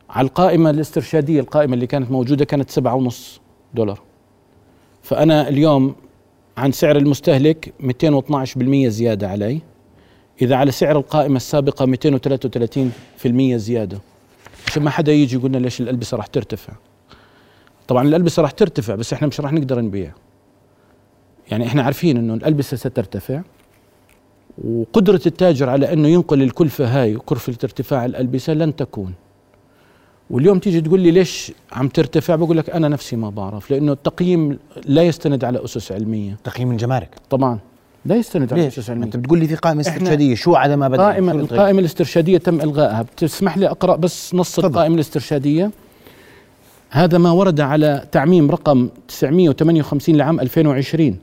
على 0.09 0.27
القائمة 0.27 0.69
الاسترشادية 0.69 1.39
القائمة 1.39 1.73
اللي 1.73 1.87
كانت 1.87 2.11
موجودة 2.11 2.45
كانت 2.45 2.69
7.5 2.69 3.39
دولار. 3.73 3.99
فأنا 5.03 5.49
اليوم 5.49 5.95
عن 6.57 6.71
سعر 6.71 6.97
المستهلك 6.97 7.73
212% 7.79 8.87
زيادة 8.87 9.29
علي. 9.29 9.61
إذا 10.41 10.55
على 10.55 10.71
سعر 10.71 10.97
القائمة 10.97 11.35
السابقة 11.35 11.85
233% 11.85 13.55
زيادة. 13.55 13.99
عشان 14.67 14.83
ما 14.83 14.89
حدا 14.89 15.11
يجي 15.11 15.35
يقول 15.35 15.51
لنا 15.51 15.57
ليش 15.57 15.81
الألبسة 15.81 16.17
راح 16.17 16.27
ترتفع. 16.27 16.73
طبعا 17.87 18.07
الألبسة 18.07 18.41
راح 18.41 18.51
ترتفع 18.51 18.95
بس 18.95 19.13
إحنا 19.13 19.27
مش 19.27 19.39
راح 19.39 19.53
نقدر 19.53 19.81
نبيع. 19.81 20.11
يعني 21.51 21.67
إحنا 21.67 21.83
عارفين 21.83 22.17
إنه 22.17 22.33
الألبسة 22.33 22.77
سترتفع. 22.77 23.41
وقدرة 24.63 25.21
التاجر 25.25 25.69
على 25.69 25.93
أنه 25.93 26.07
ينقل 26.07 26.41
الكلفة 26.41 27.01
هاي 27.01 27.15
وكلفة 27.15 27.57
ارتفاع 27.63 28.05
الألبسة 28.05 28.53
لن 28.53 28.75
تكون. 28.75 29.13
واليوم 30.29 30.59
تيجي 30.59 30.81
تقول 30.81 30.99
لي 30.99 31.11
ليش 31.11 31.51
عم 31.71 31.87
ترتفع؟ 31.87 32.35
بقول 32.35 32.57
لك 32.57 32.69
أنا 32.69 32.87
نفسي 32.87 33.15
ما 33.15 33.29
بعرف 33.29 33.71
لأنه 33.71 33.91
التقييم 33.91 34.59
لا 34.85 35.03
يستند 35.03 35.43
على 35.43 35.65
أسس 35.65 35.91
علمية. 35.91 36.37
تقييم 36.43 36.71
الجمارك 36.71 37.09
طبعا. 37.29 37.59
لا 38.05 38.15
يستند 38.15 38.53
على 38.53 38.61
ما 38.61 38.71
علمية. 38.89 39.05
أنت 39.05 39.17
بتقول 39.17 39.39
لي 39.39 39.47
في 39.47 39.55
قائمة 39.55 39.81
إحنا 39.81 39.93
استرشادية 39.93 40.35
شو 40.35 40.55
عدم 40.55 40.79
ما 40.79 40.87
بدأ 40.87 41.17
الغير؟ 41.17 41.39
القائمة 41.39 41.79
الاسترشادية 41.79 42.37
تم 42.37 42.61
إلغائها. 42.61 43.01
بتسمح 43.01 43.57
لي 43.57 43.69
أقرأ 43.69 43.95
بس 43.95 44.35
نص 44.35 44.55
تفضل. 44.55 44.67
القائمة 44.69 44.95
الاسترشادية. 44.95 45.71
هذا 46.89 47.17
ما 47.17 47.31
ورد 47.31 47.61
على 47.61 48.07
تعميم 48.11 48.51
رقم 48.51 48.89
958 49.07 50.15
لعام 50.15 50.39
2020 50.39 51.17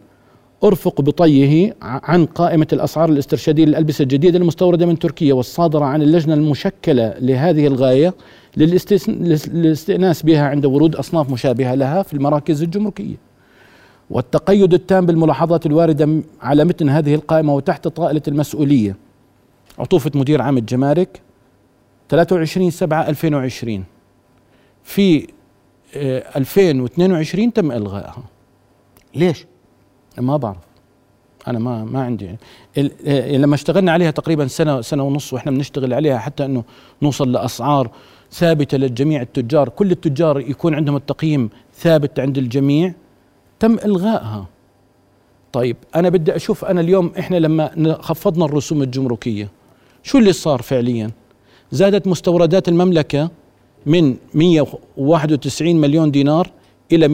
أرفق 0.65 1.01
بطيه 1.01 1.77
عن 1.83 2.27
قائمة 2.27 2.67
الأسعار 2.73 3.09
الاسترشادية 3.09 3.65
للألبسة 3.65 4.03
الجديدة 4.03 4.39
المستوردة 4.39 4.87
من 4.87 4.99
تركيا 4.99 5.35
والصادرة 5.35 5.85
عن 5.85 6.03
اللجنة 6.03 6.35
المشكلة 6.35 7.15
لهذه 7.21 7.67
الغاية 7.67 8.15
للاستئناس 8.57 10.23
بها 10.23 10.47
عند 10.49 10.67
ورود 10.67 10.97
أصناف 10.97 11.31
مشابهة 11.31 11.75
لها 11.75 12.03
في 12.03 12.15
المراكز 12.15 12.63
الجمركية. 12.63 13.17
والتقيد 14.11 14.75
التام 14.75 15.07
بالملاحظات 15.07 15.67
الواردة 15.67 16.23
على 16.41 16.65
متن 16.65 16.89
هذه 16.89 17.15
القائمة 17.15 17.55
وتحت 17.55 17.89
طائلة 17.89 18.23
المسؤولية. 18.29 18.97
عطوفة 19.79 20.11
مدير 20.15 20.43
عام 20.43 20.59
الجمارك 20.59 21.21
23 22.09 22.71
7 22.71 23.09
2020 23.09 23.85
في 24.85 25.27
آه، 25.97 26.25
2022 26.37 27.53
تم 27.53 27.73
إلغائها. 27.73 28.25
ليش؟ 29.15 29.47
ما 30.19 30.37
بعرف. 30.37 30.59
أنا 31.49 31.59
ما 31.59 31.85
ما 31.85 32.03
عندي. 32.03 32.37
آه، 33.07 33.37
لما 33.37 33.55
اشتغلنا 33.55 33.93
عليها 33.93 34.11
تقريبا 34.11 34.47
سنه 34.47 34.81
سنة 34.81 35.03
ونص 35.03 35.33
وإحنا 35.33 35.53
بنشتغل 35.53 35.95
عليها 35.95 36.19
حتى 36.19 36.45
إنه 36.45 36.65
نوصل 37.03 37.33
لأسعار 37.33 37.91
ثابتة 38.33 38.79
للجميع 38.79 39.23
التجار. 39.23 39.69
كل 39.69 39.91
التجار 39.91 40.41
يكون 40.41 40.75
عندهم 40.75 40.97
التقييم 40.97 41.51
ثابت 41.75 42.21
عند 42.21 42.39
الجميع 42.39 42.95
تم 43.61 43.79
إلغائها. 43.85 44.47
طيب 45.53 45.77
أنا 45.97 46.09
بدي 46.09 46.37
أشوف 46.37 46.65
أنا 46.65 46.81
اليوم 46.81 47.13
إحنا 47.19 47.37
لما 47.37 47.97
خفضنا 48.01 48.45
الرسوم 48.45 48.83
الجمركية 48.83 49.49
شو 50.03 50.19
اللي 50.19 50.33
صار 50.33 50.63
فعليا؟ 50.63 51.11
زادت 51.73 52.07
مستوردات 52.07 52.69
المملكة 52.69 53.31
من 53.87 54.17
191 54.35 55.77
مليون 55.77 56.11
دينار 56.11 56.51
إلى 56.93 57.09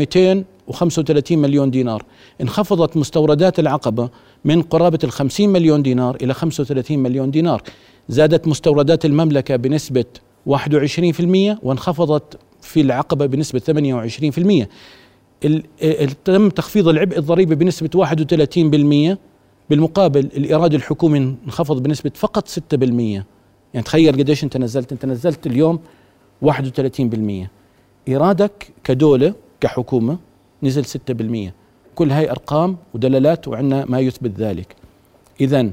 235 0.68 1.38
مليون 1.38 1.70
دينار. 1.70 2.04
انخفضت 2.40 2.96
مستوردات 2.96 3.58
العقبة 3.58 4.08
من 4.44 4.62
قرابة 4.62 4.98
ال 5.04 5.10
50 5.12 5.48
مليون 5.48 5.82
دينار 5.82 6.16
إلى 6.22 6.34
35 6.34 6.98
مليون 6.98 7.30
دينار. 7.30 7.62
زادت 8.08 8.48
مستوردات 8.48 9.04
المملكة 9.04 9.56
بنسبة 9.56 10.04
21% 10.46 11.58
وانخفضت 11.62 12.38
في 12.60 12.80
العقبة 12.80 13.26
بنسبة 13.26 13.58
28% 13.58 14.68
ال- 15.44 15.62
ال- 15.82 16.24
تم 16.24 16.48
تخفيض 16.48 16.88
العبء 16.88 17.18
الضريبي 17.18 17.54
بنسبة 17.54 17.90
31% 17.96 19.18
بالمقابل 19.70 20.20
الإيراد 20.20 20.74
الحكومي 20.74 21.34
انخفض 21.46 21.82
بنسبة 21.82 22.10
فقط 22.14 22.48
6% 22.48 22.54
يعني 23.74 23.84
تخيل 23.84 24.12
قديش 24.16 24.44
أنت 24.44 24.56
نزلت. 24.56 24.92
أنت 24.92 25.06
نزلت 25.06 25.46
اليوم 25.46 25.78
31% 26.44 27.48
إيرادك 28.08 28.68
كدولة 28.84 29.34
كحكومة 29.60 30.18
نزل 30.62 30.84
6% 31.48 31.52
كل 31.94 32.10
هاي 32.10 32.30
أرقام 32.30 32.76
ودلالات 32.94 33.48
وعندنا 33.48 33.84
ما 33.84 34.00
يثبت 34.00 34.38
ذلك 34.38 34.76
إذا 35.40 35.70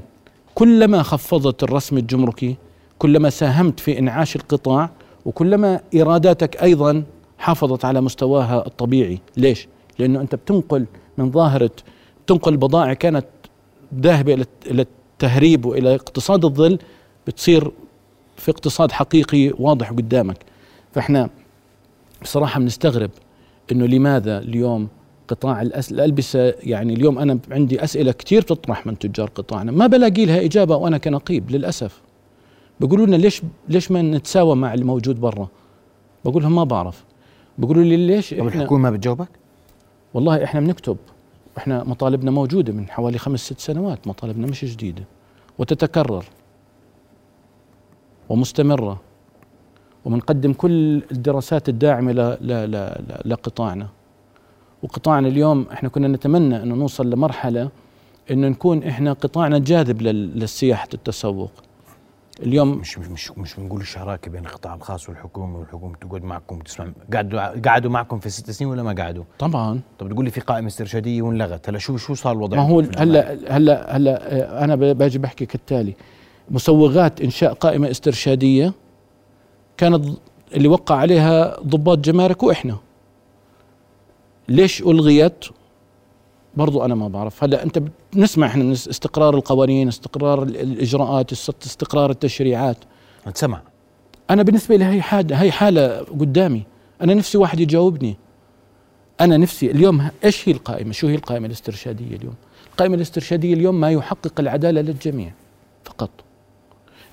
كلما 0.56 1.04
خفضت 1.04 1.64
الرسم 1.64 1.98
الجمركي 1.98 2.56
كلما 3.00 3.30
ساهمت 3.30 3.80
في 3.80 4.00
إنعاش 4.00 4.36
القطاع 4.36 4.90
وكلما 5.26 5.82
ايراداتك 5.94 6.64
أيضا 6.64 7.04
حافظت 7.38 7.86
على 7.86 8.02
مستواها 8.02 8.68
الطبيعي، 8.68 9.20
ليش؟ 9.38 9.68
لأنه 10.00 10.22
أنت 10.22 10.36
بتنقل 10.36 10.86
من 11.18 11.32
ظاهرة 11.32 11.72
تنقل 12.28 12.58
بضائع 12.58 12.94
كانت 12.94 13.26
ذاهبة 14.00 14.34
إلى 14.34 14.46
إلى 14.66 14.82
التهريب 14.82 15.66
وإلى 15.66 15.96
اقتصاد 15.96 16.46
الظل 16.46 16.80
بتصير 17.28 17.72
في 18.38 18.52
اقتصاد 18.52 18.92
حقيقي 18.92 19.54
واضح 19.60 19.90
قدامك. 19.90 20.38
فإحنا 20.94 21.30
بصراحة 22.22 22.60
بنستغرب 22.60 23.12
إنه 23.72 23.86
لماذا 23.86 24.38
اليوم 24.40 24.88
قطاع 25.28 25.62
الألبسة 25.62 26.54
يعني 26.60 26.94
اليوم 26.94 27.20
أنا 27.20 27.40
عندي 27.52 27.84
أسئلة 27.84 28.12
كثير 28.12 28.42
بتطرح 28.42 28.86
من 28.88 29.00
تجار 29.00 29.30
قطاعنا. 29.30 29.72
ما 29.72 29.88
بلاقي 29.88 30.26
لها 30.26 30.46
إجابة 30.46 30.76
وأنا 30.76 30.98
كنقيب 30.98 31.52
للأسف. 31.52 32.02
بيقولوا 32.80 33.06
لنا 33.06 33.16
ليش 33.16 33.42
ليش 33.70 33.92
ما 33.92 34.02
نتساوى 34.02 34.56
مع 34.56 34.74
الموجود 34.74 35.22
برا؟ 35.22 35.48
بقول 36.26 36.44
لهم 36.44 36.56
ما 36.56 36.64
بعرف. 36.64 37.04
بيقولوا 37.58 37.84
لي 37.84 38.08
ليش 38.08 38.34
طب 38.34 38.48
الحكومة 38.48 38.90
ما 38.90 38.98
بتجاوبك؟ 38.98 39.30
والله 40.14 40.44
إحنا 40.44 40.60
بنكتب. 40.60 40.98
إحنا 41.58 41.84
مطالبنا 41.84 42.32
موجودة 42.32 42.74
من 42.74 42.90
حوالي 42.90 43.18
خمس 43.18 43.40
ست 43.40 43.60
سنوات 43.60 44.08
مطالبنا 44.08 44.48
مش 44.48 44.66
جديدة. 44.66 45.04
وتتكرر. 45.60 46.26
ومستمرة. 48.30 49.02
وبنقدم 50.06 50.54
كل 50.54 51.02
الدراسات 51.12 51.70
الداعمة 51.70 52.12
ل 52.12 52.16
ل 52.42 52.48
ل 52.48 52.76
ل 52.76 53.30
لقطاعنا 53.30 53.88
وقطاعنا 54.84 55.28
اليوم 55.28 55.66
إحنا 55.74 55.90
كنا 55.90 56.08
نتمنى 56.08 56.64
إنه 56.64 56.76
نوصل 56.76 57.10
لمرحلة 57.10 57.70
إنه 58.32 58.48
نكون 58.48 58.84
إحنا 58.84 59.14
قطاعنا 59.14 59.60
جاذب 59.60 60.02
لل- 60.02 60.40
للسياحة 60.40 60.88
التسوق 60.94 61.52
اليوم 62.44 62.72
مش 62.78 62.98
مش 63.00 63.08
مش, 63.08 63.32
مش 63.38 63.56
بنقول 63.56 63.82
الشراكه 63.82 64.32
بين 64.32 64.46
القطاع 64.46 64.74
الخاص 64.76 65.10
والحكومة 65.10 65.60
والحكومة 65.60 65.96
تقعد 65.96 66.24
معكم 66.24 66.60
تسمع 66.60 66.88
قعدوا 67.14 67.60
قعدوا 67.70 67.92
معكم 67.92 68.20
في 68.20 68.30
ست 68.30 68.52
سنين 68.52 68.72
ولا 68.72 68.84
ما 68.84 68.94
قعدوا؟ 69.04 69.24
طبعا 69.40 69.80
طب 70.00 70.10
تقول 70.14 70.26
لي 70.26 70.32
في 70.32 70.42
قائمة 70.42 70.68
استرشادية 70.68 71.22
وانلغت 71.22 71.70
هلا 71.70 71.78
شو 71.78 71.98
شو 71.98 72.14
صار 72.14 72.34
الوضع؟ 72.36 72.58
ما 72.58 72.64
هو؟ 72.64 72.80
هلا 72.98 73.38
هلا 73.58 73.96
هلا 73.98 74.64
أنا 74.64 74.76
باجي 74.76 75.20
بحكي 75.20 75.46
كالتالي 75.46 75.94
مسوغات 76.52 77.22
إنشاء 77.22 77.54
قائمة 77.54 77.92
استرشادية 77.92 78.74
كانت 79.78 80.06
اللي 80.54 80.68
وقع 80.68 80.96
عليها 80.96 81.60
ضباط 81.62 81.98
جمارك 81.98 82.44
وإحنا. 82.44 82.78
ليش 84.50 84.82
ألغيت؟ 84.82 85.46
برضو 86.56 86.86
أنا 86.86 86.96
ما 86.96 87.08
بعرف. 87.08 87.44
هلا 87.44 87.64
أنت 87.64 87.82
بنسمع 88.14 88.48
إحنا 88.48 88.64
من 88.64 88.72
استقرار 88.72 89.36
القوانين 89.36 89.88
استقرار 89.88 90.44
ال- 90.44 90.58
الإجراءات 90.58 91.32
است- 91.32 91.66
استقرار 91.66 92.10
التشريعات. 92.10 92.78
تسمع 93.34 93.62
أنا 94.30 94.44
بالنسبة 94.44 94.76
لي 94.76 94.86
هي 94.86 95.02
حاله 95.02 95.42
هي 95.42 95.52
حالة 95.52 96.00
قدامي. 96.00 96.64
أنا 97.02 97.14
نفسي 97.14 97.38
واحد 97.38 97.60
يجاوبني. 97.60 98.16
أنا 99.22 99.38
نفسي 99.38 99.72
اليوم 99.72 100.08
إيش 100.26 100.50
هي 100.50 100.54
القائمة؟ 100.54 100.92
شو 100.92 101.08
هي 101.08 101.16
القائمة 101.16 101.46
الاسترشادية 101.48 102.16
اليوم؟ 102.16 102.34
القائمة 102.72 102.96
الاسترشادية 102.96 103.54
اليوم 103.54 103.80
ما 103.80 103.92
يحقق 103.92 104.40
العدالة 104.40 104.82
للجميع 104.82 105.32
فقط. 105.84 106.10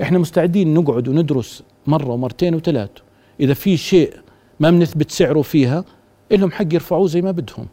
إحنا 0.02 0.18
مستعدين 0.18 0.74
نقعد 0.74 1.08
وندرس 1.08 1.62
مرة 1.86 2.08
ومرتين 2.08 2.54
وثلاث. 2.54 2.90
إذا 3.40 3.54
في 3.54 3.76
شيء 3.76 4.14
ما 4.60 4.70
بنثبت 4.70 5.10
سعره 5.10 5.42
فيها 5.42 5.84
لهم 6.30 6.50
حق 6.50 6.74
يرفعوه 6.74 7.06
زي 7.06 7.22
ما 7.22 7.30
بدهم. 7.30 7.66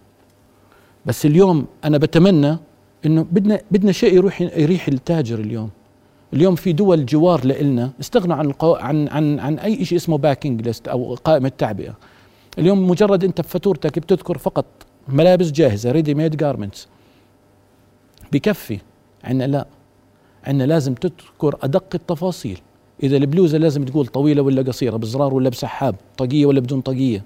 بس 1.06 1.26
اليوم 1.26 1.66
أنا 1.84 1.98
بتمنى 1.98 2.58
إنه 3.06 3.26
بدنا 3.32 3.62
بدنا 3.72 3.92
شيء 3.92 4.14
يروح 4.14 4.42
يريح 4.42 4.88
التاجر 4.88 5.40
اليوم. 5.40 5.70
اليوم 6.34 6.56
في 6.56 6.74
دول 6.74 7.06
جوار 7.06 7.46
لإلنا 7.46 7.92
استغنوا 8.00 8.36
عن 8.36 8.46
القو... 8.46 8.76
عن 8.76 9.08
عن 9.08 9.40
عن 9.40 9.60
أي 9.60 9.86
شيء 9.86 9.98
اسمه 9.98 10.18
packing 10.18 10.62
list 10.62 10.88
أو 10.88 11.16
قائمة 11.16 11.52
تعبئه 11.58 11.94
اليوم 12.60 12.90
مجرد 12.90 13.24
أنت 13.24 13.42
بفاتورتك 13.42 14.00
بتذكر 14.00 14.38
فقط 14.38 14.66
ملابس 15.08 15.52
جاهزة 15.52 15.92
ready 15.92 16.14
made 16.14 16.38
garments 16.38 16.88
بكفي. 18.32 18.80
عندنا 19.24 19.48
لا. 19.48 19.68
عندنا 20.44 20.64
لازم 20.64 20.94
تذكر 20.94 21.58
أدق 21.64 21.86
التفاصيل. 21.96 22.60
إذا 23.04 23.18
البلوزة 23.18 23.58
لازم 23.58 23.86
تقول 23.86 24.08
طويلة 24.08 24.42
ولا 24.42 24.62
قصيرة 24.62 24.98
بزرار 24.98 25.34
ولا 25.34 25.50
بسحاب 25.50 25.96
طاقية 26.18 26.46
ولا 26.46 26.60
بدون 26.60 26.82
طاقية. 26.82 27.24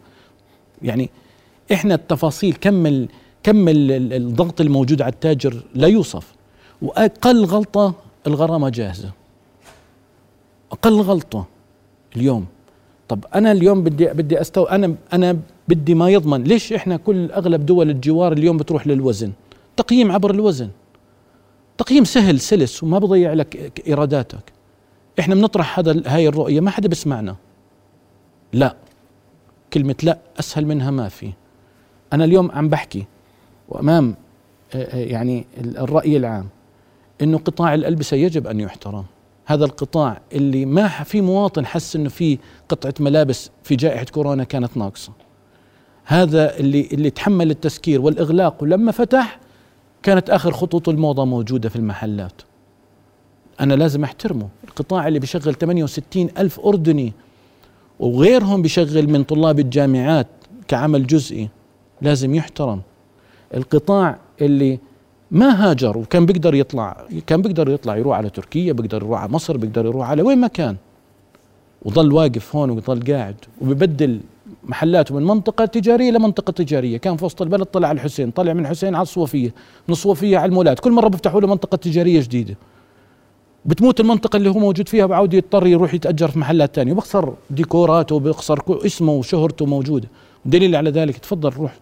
يعني 0.82 1.10
إحنا 1.74 1.96
التفاصيل 1.96 2.54
كم 2.54 3.06
كم 3.44 3.68
ال- 3.68 3.92
ال- 3.92 4.14
الضغط 4.14 4.62
الموجود 4.62 5.02
على 5.02 5.14
التاجر 5.14 5.64
لا 5.76 5.88
يوصف. 5.88 6.34
وأقل 6.82 7.46
غلطة 7.46 7.94
الغرامة 8.28 8.70
جاهزة. 8.70 9.12
أقل 10.72 11.02
غلطة 11.02 11.46
اليوم. 12.16 12.46
طب 13.08 13.26
أنا 13.36 13.52
اليوم 13.52 13.84
بدي 13.84 14.06
بدي 14.08 14.42
استو 14.42 14.64
أنا 14.64 14.96
أنا 15.14 15.40
بدي 15.68 15.96
ما 15.96 16.10
يضمن. 16.10 16.44
ليش 16.44 16.74
إحنا 16.74 16.98
كل 16.98 17.32
أغلب 17.32 17.66
دول 17.66 17.90
الجوار 17.90 18.34
اليوم 18.34 18.58
بتروح 18.58 18.88
للوزن؟ 18.88 19.32
تقييم 19.78 20.12
عبر 20.12 20.32
الوزن. 20.32 20.70
تقييم 21.78 22.04
سهل 22.04 22.40
سلس 22.40 22.84
وما 22.84 23.00
بضيع 23.00 23.34
لك 23.34 23.82
إيراداتك. 23.88 24.54
إحنا 25.20 25.36
بنطرح 25.36 25.80
هذا 25.80 26.02
هاي 26.06 26.28
الرؤية 26.28 26.60
ما 26.60 26.72
حدا 26.72 26.88
بسمعنا. 26.88 27.36
لا. 28.54 28.76
كلمة 29.74 29.96
لا 30.04 30.18
أسهل 30.40 30.66
منها 30.66 30.92
ما 30.92 31.10
في. 31.10 31.32
أنا 32.14 32.26
اليوم 32.26 32.52
عم 32.52 32.70
بحكي 32.70 33.06
وأمام 33.70 34.16
آه، 34.76 34.84
آه، 34.84 34.98
يعني 34.98 35.46
ال- 35.58 35.78
الرأي 35.78 36.18
العام 36.18 36.48
إنه 37.22 37.38
قطاع 37.38 37.74
الألبسة 37.74 38.18
يجب 38.18 38.48
أن 38.48 38.60
يحترم. 38.60 39.06
هذا 39.46 39.66
القطاع 39.66 40.22
اللي 40.34 40.66
ما 40.66 40.88
في 40.88 41.22
مواطن 41.22 41.66
حس 41.66 41.96
إنه 41.96 42.10
في 42.10 42.38
قطعة 42.70 42.94
ملابس 43.00 43.50
في 43.64 43.76
جائحة 43.76 44.06
كورونا 44.06 44.44
كانت 44.44 44.78
ناقصة. 44.78 45.12
هذا 46.06 46.58
اللي 46.58 46.90
اللي 46.94 47.10
تحمل 47.10 47.52
التسكير 47.52 48.02
والإغلاق 48.02 48.64
ولما 48.64 48.92
فتح 48.92 49.40
كانت 50.04 50.30
آخر 50.30 50.52
خطوط 50.52 50.90
الموضة 50.90 51.26
موجودة 51.26 51.70
في 51.70 51.76
المحلات. 51.76 52.42
أنا 53.60 53.74
لازم 53.74 54.04
أحترمه. 54.04 54.48
القطاع 54.64 55.08
اللي 55.08 55.20
بيشغل 55.20 55.56
68 55.56 56.30
ألف 56.38 56.60
أردني 56.60 57.14
وغيرهم 58.00 58.62
بيشغل 58.62 59.10
من 59.10 59.24
طلاب 59.24 59.60
الجامعات 59.60 60.28
كعمل 60.68 61.08
جزئي 61.08 61.50
لازم 62.02 62.36
يحترم. 62.36 62.82
القطاع 63.54 64.18
اللي 64.42 64.80
ما 65.32 65.70
هاجر 65.70 65.98
وكان 65.98 66.26
بيقدر 66.26 66.56
يطلع 66.56 67.06
كان 67.28 67.42
بيقدر 67.42 67.70
يطلع 67.70 67.98
يروح 67.98 68.18
على 68.18 68.30
تركيا 68.30 68.74
بيقدر 68.74 68.98
يروح 68.98 69.22
على 69.22 69.32
مصر 69.32 69.58
بيقدر 69.58 69.86
يروح 69.86 70.10
على 70.10 70.22
وين 70.22 70.38
ما 70.38 70.48
كان. 70.48 70.76
وظل 71.82 72.14
واقف 72.14 72.56
هون 72.56 72.70
وظل 72.70 73.14
قاعد 73.14 73.36
وببدل 73.62 74.20
محلاته 74.66 75.16
من 75.16 75.24
منطقة 75.24 75.66
تجارية 75.66 76.12
لمنطقة 76.12 76.52
تجارية. 76.52 76.98
كان 76.98 77.18
في 77.18 77.26
وسط 77.26 77.42
البلد 77.42 77.66
طلع 77.66 77.88
على 77.88 77.96
الحسين 77.96 78.32
طلع 78.32 78.54
من 78.54 78.60
الحسين 78.60 78.96
على 78.96 79.02
الصوفية 79.02 79.54
من 79.88 79.92
الصوفية 79.92 80.38
على 80.38 80.50
المولات. 80.50 80.80
كل 80.80 80.92
مرة 80.92 81.08
بيفتحوا 81.08 81.42
له 81.42 81.48
منطقة 81.48 81.76
تجارية 81.76 82.22
جديدة. 82.22 82.56
بتموت 83.66 84.00
المنطقة 84.00 84.38
اللي 84.38 84.50
هو 84.50 84.60
موجود 84.60 84.90
فيها 84.90 85.06
بعود 85.06 85.34
يضطر 85.34 85.68
يروح 85.68 85.94
يتأجر 85.94 86.28
في 86.28 86.40
محلات 86.40 86.76
تانية. 86.76 86.92
وبخسر 86.92 87.34
ديكوراته 87.50 88.16
وبخسر 88.16 88.86
اسمه 88.86 89.12
وشهرته 89.12 89.66
موجودة. 89.66 90.08
دليل 90.46 90.76
على 90.76 90.90
ذلك 90.90 91.18
تفضل 91.18 91.50
روح. 91.50 91.76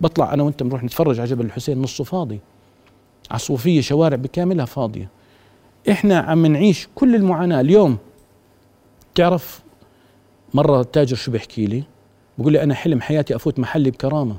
بطلع 0.00 0.34
أنا 0.34 0.42
وأنت 0.42 0.62
بنروح 0.62 0.84
نتفرج 0.84 1.20
على 1.20 1.28
جبل 1.30 1.44
الحسين 1.44 1.82
نصه 1.82 2.04
فاضي. 2.04 2.40
على 3.30 3.36
الصوفية 3.36 3.80
شوارع 3.80 4.16
بكاملها 4.16 4.64
فاضية. 4.64 5.08
إحنا 5.90 6.18
عم 6.18 6.46
نعيش 6.46 6.88
كل 6.94 7.14
المعاناة. 7.14 7.60
اليوم 7.60 7.96
تعرف 9.14 9.60
مرة 10.54 10.80
التاجر 10.80 11.16
شو 11.16 11.30
بيحكي 11.32 11.66
لي؟ 11.66 11.82
بقول 12.38 12.52
لي 12.52 12.62
أنا 12.62 12.74
حلم 12.74 13.00
حياتي 13.00 13.36
أفوت 13.36 13.58
محلي 13.58 13.90
بكرامة. 13.90 14.36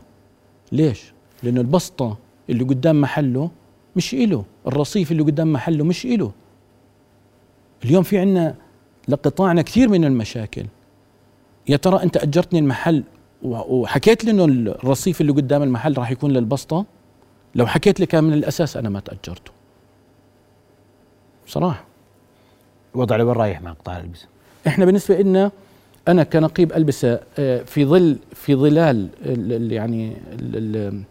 ليش؟ 0.71 1.13
لأنه 1.43 1.62
البسطة 1.62 2.17
اللي 2.50 2.63
قدام 2.63 3.02
محله 3.02 3.50
مش 3.95 4.13
إله. 4.13 4.45
الرصيف 4.67 5.12
اللي 5.12 5.24
قدام 5.24 5.54
محله 5.54 5.84
مش 5.84 6.06
إله. 6.06 6.32
اليوم 7.86 8.04
في 8.04 8.17
عنا 8.17 8.56
لقطاعنا 9.08 9.62
كثير 9.62 9.89
من 9.89 10.06
المشاكل. 10.06 10.65
يا 11.67 11.78
ترى 11.78 12.04
أنت 12.04 12.17
أجرتني 12.17 12.60
المحل 12.60 13.04
وحكيت 13.43 14.26
لي 14.26 14.32
أنه 14.32 14.45
الرصيف 14.45 15.21
اللي 15.21 15.32
قدام 15.32 15.63
المحل 15.63 15.97
راح 15.97 16.12
يكون 16.12 16.32
للبسطة؟ 16.32 16.86
لو 17.56 17.67
حكيت 17.67 18.00
لي 18.00 18.06
كان 18.06 18.24
من 18.24 18.34
الأساس 18.34 18.78
أنا 18.78 18.89
ما 18.89 19.00
تأجرته. 19.00 19.52
صراحة 21.47 21.84
الوضع 22.95 23.15
لوين 23.15 23.36
رايح 23.36 23.62
مع 23.62 23.71
قطاع 23.71 23.97
الالبسه؟ 23.97 24.28
إحنا 24.67 24.86
بالنسبة 24.86 25.17
لنا 25.21 25.52
أنا 26.08 26.24
كنقيب 26.24 26.74
البسه 26.74 27.20
آه، 27.40 27.64
في 27.64 27.86
ظل 27.86 28.18
في 28.36 28.56
ظلال 28.56 29.10
ال- 29.26 29.54
ال- 29.54 29.72
يعني 29.72 30.08
ال- 30.34 30.56
ال- 30.56 31.04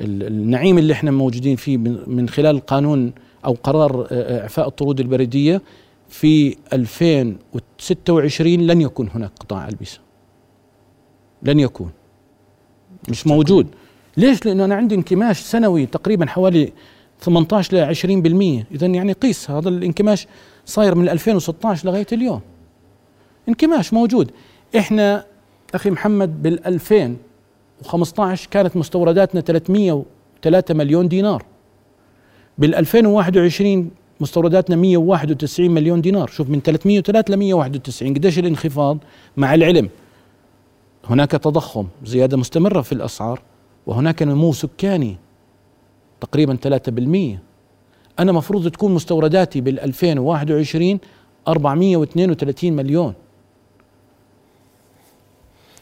ال- 0.00 0.26
النعيم 0.26 0.78
اللي 0.78 0.92
إحنا 0.92 1.10
موجودين 1.10 1.56
فيه 1.56 1.76
من 1.76 1.98
من 2.06 2.28
خلال 2.28 2.66
قانون 2.66 3.12
أو 3.44 3.52
قرار 3.62 4.06
آه، 4.10 4.42
إعفاء 4.42 4.68
الطرود 4.68 5.00
البريدية 5.00 5.62
في 6.08 6.56
2026 6.72 8.66
لن 8.66 8.80
يكون 8.80 9.08
هناك 9.14 9.30
قطاع 9.40 9.68
ألبسة. 9.68 9.98
لن 11.42 11.60
يكون. 11.60 11.90
مش 13.08 13.26
موجود. 13.26 13.66
ليش؟ 14.16 14.46
لأنه 14.46 14.64
أنا 14.64 14.74
عندي 14.74 14.94
انكماش 14.94 15.40
سنوي 15.40 15.86
تقريبا 15.86 16.26
حوالي 16.26 16.72
18 17.20 17.76
ل 17.76 17.94
20% 17.94 18.64
اذا 18.74 18.86
يعني 18.86 19.12
قيس 19.12 19.50
هذا 19.50 19.68
الانكماش 19.68 20.26
صاير 20.66 20.94
من 20.94 21.08
2016 21.08 21.86
لغاية 21.88 22.06
اليوم. 22.12 22.40
انكماش 23.48 23.92
موجود. 23.92 24.30
إحنا 24.78 25.24
أخي 25.74 25.90
محمد 25.90 26.42
بال 26.42 26.66
2015 26.66 28.48
كانت 28.50 28.76
مستورداتنا 28.76 29.40
303 29.40 30.74
مليون 30.74 31.08
دينار. 31.08 31.44
بال 32.58 32.74
2021 32.74 33.90
مستورداتنا 34.20 34.76
191 34.76 35.70
مليون 35.70 36.00
دينار. 36.00 36.28
شوف 36.28 36.50
من 36.50 36.60
303 36.60 37.30
ل 37.34 37.36
191 37.36 38.14
قديش 38.14 38.38
الانخفاض 38.38 38.98
مع 39.36 39.54
العلم؟ 39.54 39.88
هناك 41.04 41.30
تضخم 41.30 41.86
زيادة 42.04 42.36
مستمرة 42.36 42.80
في 42.80 42.92
الأسعار 42.92 43.42
وهناك 43.86 44.22
نمو 44.22 44.52
سكاني 44.52 45.16
تقريبا 46.20 46.56
3% 47.36 47.38
أنا 48.18 48.32
مفروض 48.32 48.68
تكون 48.68 48.94
مستورداتي 48.94 49.60
بال 49.60 49.80
2021 49.80 50.98
432 51.48 52.72
مليون. 52.72 53.14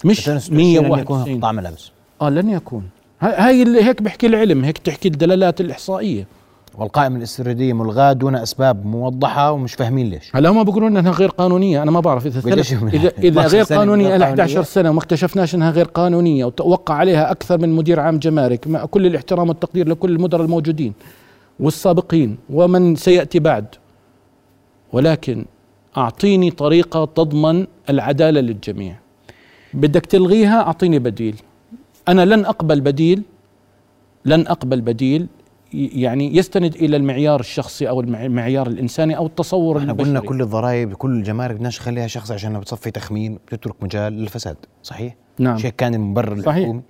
مش 0.04 0.28
101 0.28 0.52
يكون 0.52 1.16
191 1.18 1.38
قطاع 1.38 1.52
ملابس 1.52 1.90
آه 2.22 2.28
لن 2.30 2.50
يكون. 2.50 2.82
هاي- 3.20 3.62
اللي 3.62 3.84
هيك 3.84 4.02
بحكي 4.02 4.26
العلم 4.26 4.64
هيك 4.64 4.78
تحكي 4.78 5.08
الدلالات 5.08 5.60
الإحصائية. 5.60 6.26
والقائمه 6.78 7.16
الاسترداديه 7.16 7.72
ملغاة 7.72 8.12
دون 8.12 8.34
أسباب 8.36 8.86
موضحة 8.86 9.52
ومش 9.52 9.74
فاهمين 9.74 10.10
ليش. 10.10 10.36
هلا 10.36 10.48
هم 10.48 10.64
بيقولوا 10.64 10.88
إنها 10.88 11.12
غير 11.12 11.28
قانونية. 11.28 11.82
أنا 11.82 11.90
ما 11.90 12.00
بعرف 12.00 12.26
إذا 12.26 12.38
اذا 12.38 12.60
12 13.18 13.48
غير 13.56 13.64
سنة 13.64 13.78
قانونية 13.78 14.08
غير 14.08 14.16
لها 14.18 14.28
11 14.28 14.48
قانونية؟ 14.52 14.64
سنة 14.68 14.90
وما 14.90 14.98
اكتشفناش 14.98 15.54
إنها 15.54 15.70
غير 15.70 15.84
قانونية 15.84 16.44
وتوقع 16.44 16.94
عليها 16.94 17.30
أكثر 17.30 17.58
من 17.58 17.68
مدير 17.68 18.00
عام 18.00 18.18
جمارك 18.18 18.66
مع 18.68 18.84
كل 18.84 19.06
الاحترام 19.06 19.48
والتقدير 19.48 19.88
لكل 19.88 20.10
المدراء 20.10 20.44
الموجودين 20.44 20.92
والسابقين 21.60 22.38
ومن 22.50 22.96
سيأتي 22.96 23.38
بعد. 23.38 23.66
ولكن 24.92 25.44
أعطيني 25.96 26.50
طريقة 26.50 27.04
تضمن 27.04 27.66
العدالة 27.90 28.40
للجميع. 28.40 28.96
بدك 29.74 30.06
تلغيها 30.06 30.60
أعطيني 30.62 30.98
بديل. 30.98 31.36
أنا 32.08 32.24
لن 32.24 32.44
أقبل 32.44 32.80
بديل 32.80 33.22
لن 34.24 34.46
أقبل 34.46 34.80
بديل 34.80 35.26
يعني 35.74 36.36
يستند 36.36 36.74
إلى 36.74 36.96
المعيار 36.96 37.40
الشخصي 37.40 37.88
أو 37.88 38.00
المع- 38.00 38.24
المعيار 38.24 38.66
الإنساني 38.66 39.16
أو 39.16 39.26
التصور 39.26 39.78
إحنا 39.78 39.92
البشري. 39.92 40.08
قلنا 40.08 40.20
كل 40.20 40.42
الضرائب 40.42 40.94
كل 40.94 41.10
الجمارك 41.10 41.54
بدناش 41.56 41.80
نخليها 41.80 42.06
شخص 42.06 42.30
عشان 42.32 42.60
بتصفي 42.60 42.90
تخمين 42.90 43.38
بتترك 43.46 43.74
مجال 43.82 44.12
للفساد 44.12 44.56
صحيح؟ 44.82 45.16
نعم. 45.38 45.56
هيك 45.56 45.76
كان 45.76 45.94
المبرر 45.94 46.40
صحيح. 46.42 46.56
الحكومي. 46.56 46.82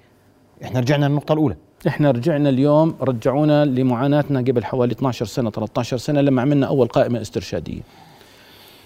إحنا 0.65 0.81
رجعنا 0.81 1.07
للنقطة 1.07 1.33
الأولى. 1.33 1.57
إحنا 1.87 2.11
رجعنا 2.11 2.49
اليوم 2.49 2.95
رجعونا 3.01 3.65
لمعاناتنا 3.65 4.41
قبل 4.41 4.65
حوالي 4.65 4.93
12 4.93 5.27
سنة 5.27 5.51
13 5.51 5.97
سنة 5.97 6.21
لما 6.21 6.43
عملنا 6.43 6.67
أول 6.67 6.87
قائمة 6.87 7.21
استرشادية. 7.21 7.81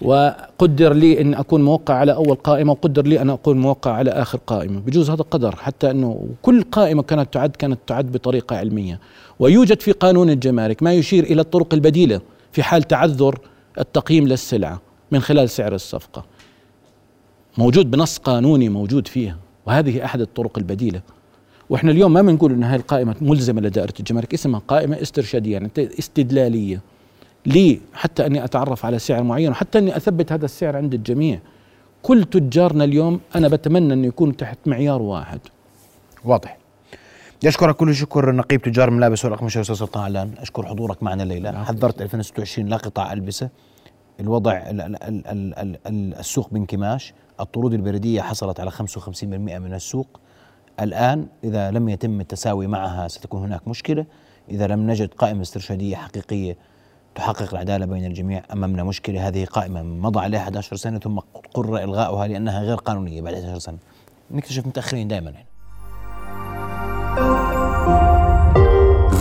وقدر 0.03 0.93
لي 0.93 1.21
إن 1.21 1.35
أكون 1.35 1.63
موقع 1.63 1.95
على 1.95 2.13
أول 2.15 2.35
قائمة 2.35 2.73
وقدر 2.73 3.07
لي 3.07 3.23
أن 3.23 3.31
أكون 3.31 3.59
موقع 3.59 3.93
على 3.93 4.11
آخر 4.11 4.39
قائمة. 4.47 4.81
بجوز 4.81 5.11
هذا 5.11 5.23
قدر 5.23 5.57
حتى 5.57 5.91
إنه 5.91 6.29
كل 6.43 6.63
قائمة 6.63 7.03
كانت 7.03 7.35
تعد 7.35 7.51
كانت 7.51 7.79
تعد 7.87 8.13
بطريقة 8.13 8.57
علمية. 8.57 9.01
ويوجد 9.39 9.81
في 9.81 9.93
قانون 9.93 10.31
الجمارك 10.31 10.83
ما 10.83 10.93
يشير 10.93 11.25
إلى 11.25 11.41
الطرق 11.41 11.75
البديلة 11.75 12.21
في 12.53 12.63
حال 12.63 12.83
تعذر 12.83 13.39
التقييم 13.79 14.29
للسلعة 14.29 14.81
من 15.13 15.21
خلال 15.21 15.51
سعر 15.51 15.75
الصفقة. 15.75 16.25
موجود 17.59 17.91
بنص 17.91 18.19
قانوني 18.19 18.69
موجود 18.69 19.09
فيها 19.09 19.37
وهذه 19.67 20.05
أحد 20.05 20.21
الطرق 20.21 20.59
البديلة. 20.59 21.01
وإحنا 21.71 21.91
اليوم 21.91 22.13
ما 22.13 22.23
بنقول 22.23 22.53
إن 22.53 22.65
هاي 22.65 22.77
القائمة 22.77 23.15
ملزمة 23.21 23.61
لدائرة 23.61 23.95
الجمارك 24.01 24.35
اسمها 24.35 24.63
قائمة 24.69 25.03
استرشادية 25.03 25.53
يعني 25.53 25.71
استدلالية. 25.79 26.81
لي 27.47 27.81
حتى 27.95 28.27
أني 28.27 28.45
أتعرف 28.45 28.87
على 28.87 28.99
سعر 28.99 29.23
معين 29.23 29.51
وحتى 29.51 29.79
أني 29.79 29.97
أثبت 29.97 30.33
هذا 30.33 30.45
السعر 30.45 30.77
عند 30.77 30.95
الجميع. 30.95 31.39
كل 32.03 32.25
تجارنا 32.25 32.85
اليوم 32.85 33.21
أنا 33.37 33.49
بتمنى 33.49 33.95
انه 33.95 34.07
يكون 34.07 34.37
تحت 34.37 34.59
معيار 34.67 35.03
واحد. 35.03 35.41
واضح. 36.25 36.59
يشكرك 37.43 37.77
كل 37.77 37.89
الشكر 37.89 38.33
نقيب 38.33 38.63
تجار 38.63 38.89
الملابس 38.89 39.25
والاقمشه 39.25 39.61
أستاذ 39.61 39.75
سلطان 39.75 40.03
علان. 40.03 40.33
أشكر 40.39 40.67
حضورك 40.67 41.03
معنا 41.03 41.23
الليلة 41.23 41.65
حذرت 41.65 42.03
2026 42.03 42.69
لا 42.69 42.77
قطاع 42.77 43.13
ألبسة. 43.13 43.49
الوضع 44.21 44.53
ال 44.53 44.81
ال 44.81 45.03
ال 45.03 45.27
ال 45.59 45.79
ال 45.87 46.15
السوق 46.15 46.49
بانكماش. 46.53 47.15
الطرود 47.41 47.75
البريدية 47.75 48.21
حصلت 48.21 48.61
على 48.61 48.71
55% 48.71 49.25
من 49.59 49.75
السوق. 49.75 50.21
الآن 50.81 51.27
إذا 51.45 51.71
لم 51.71 51.89
يتم 51.89 52.21
التساوي 52.21 52.67
معها 52.67 53.09
ستكون 53.09 53.43
هناك 53.43 53.69
مشكلة. 53.69 54.07
إذا 54.51 54.67
لم 54.67 54.91
نجد 54.91 55.15
قائمة 55.15 55.43
استرشادية 55.43 55.97
حقيقية 55.97 56.57
تحقق 57.17 57.53
العدالة 57.53 57.87
بين 57.87 58.05
الجميع. 58.05 58.43
أمامنا 58.53 58.85
مشكلة 58.85 59.29
هذه 59.29 59.45
قائمة 59.45 59.83
مضى 59.83 60.21
عليها 60.21 60.41
11 60.41 60.77
سنة 60.77 60.99
ثم 60.99 61.19
قرر 61.55 61.79
إلغاؤها 61.79 62.27
لأنها 62.27 62.63
غير 62.63 62.77
قانونية 62.77 63.23
بعد 63.23 63.35
11 63.35 63.59
سنة. 63.59 63.79
نكتشف 64.31 64.67
متأخرين 64.67 65.09
دائما 65.09 65.33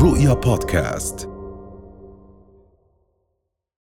رؤيا 0.01 0.33
بودكاست. 0.33 1.34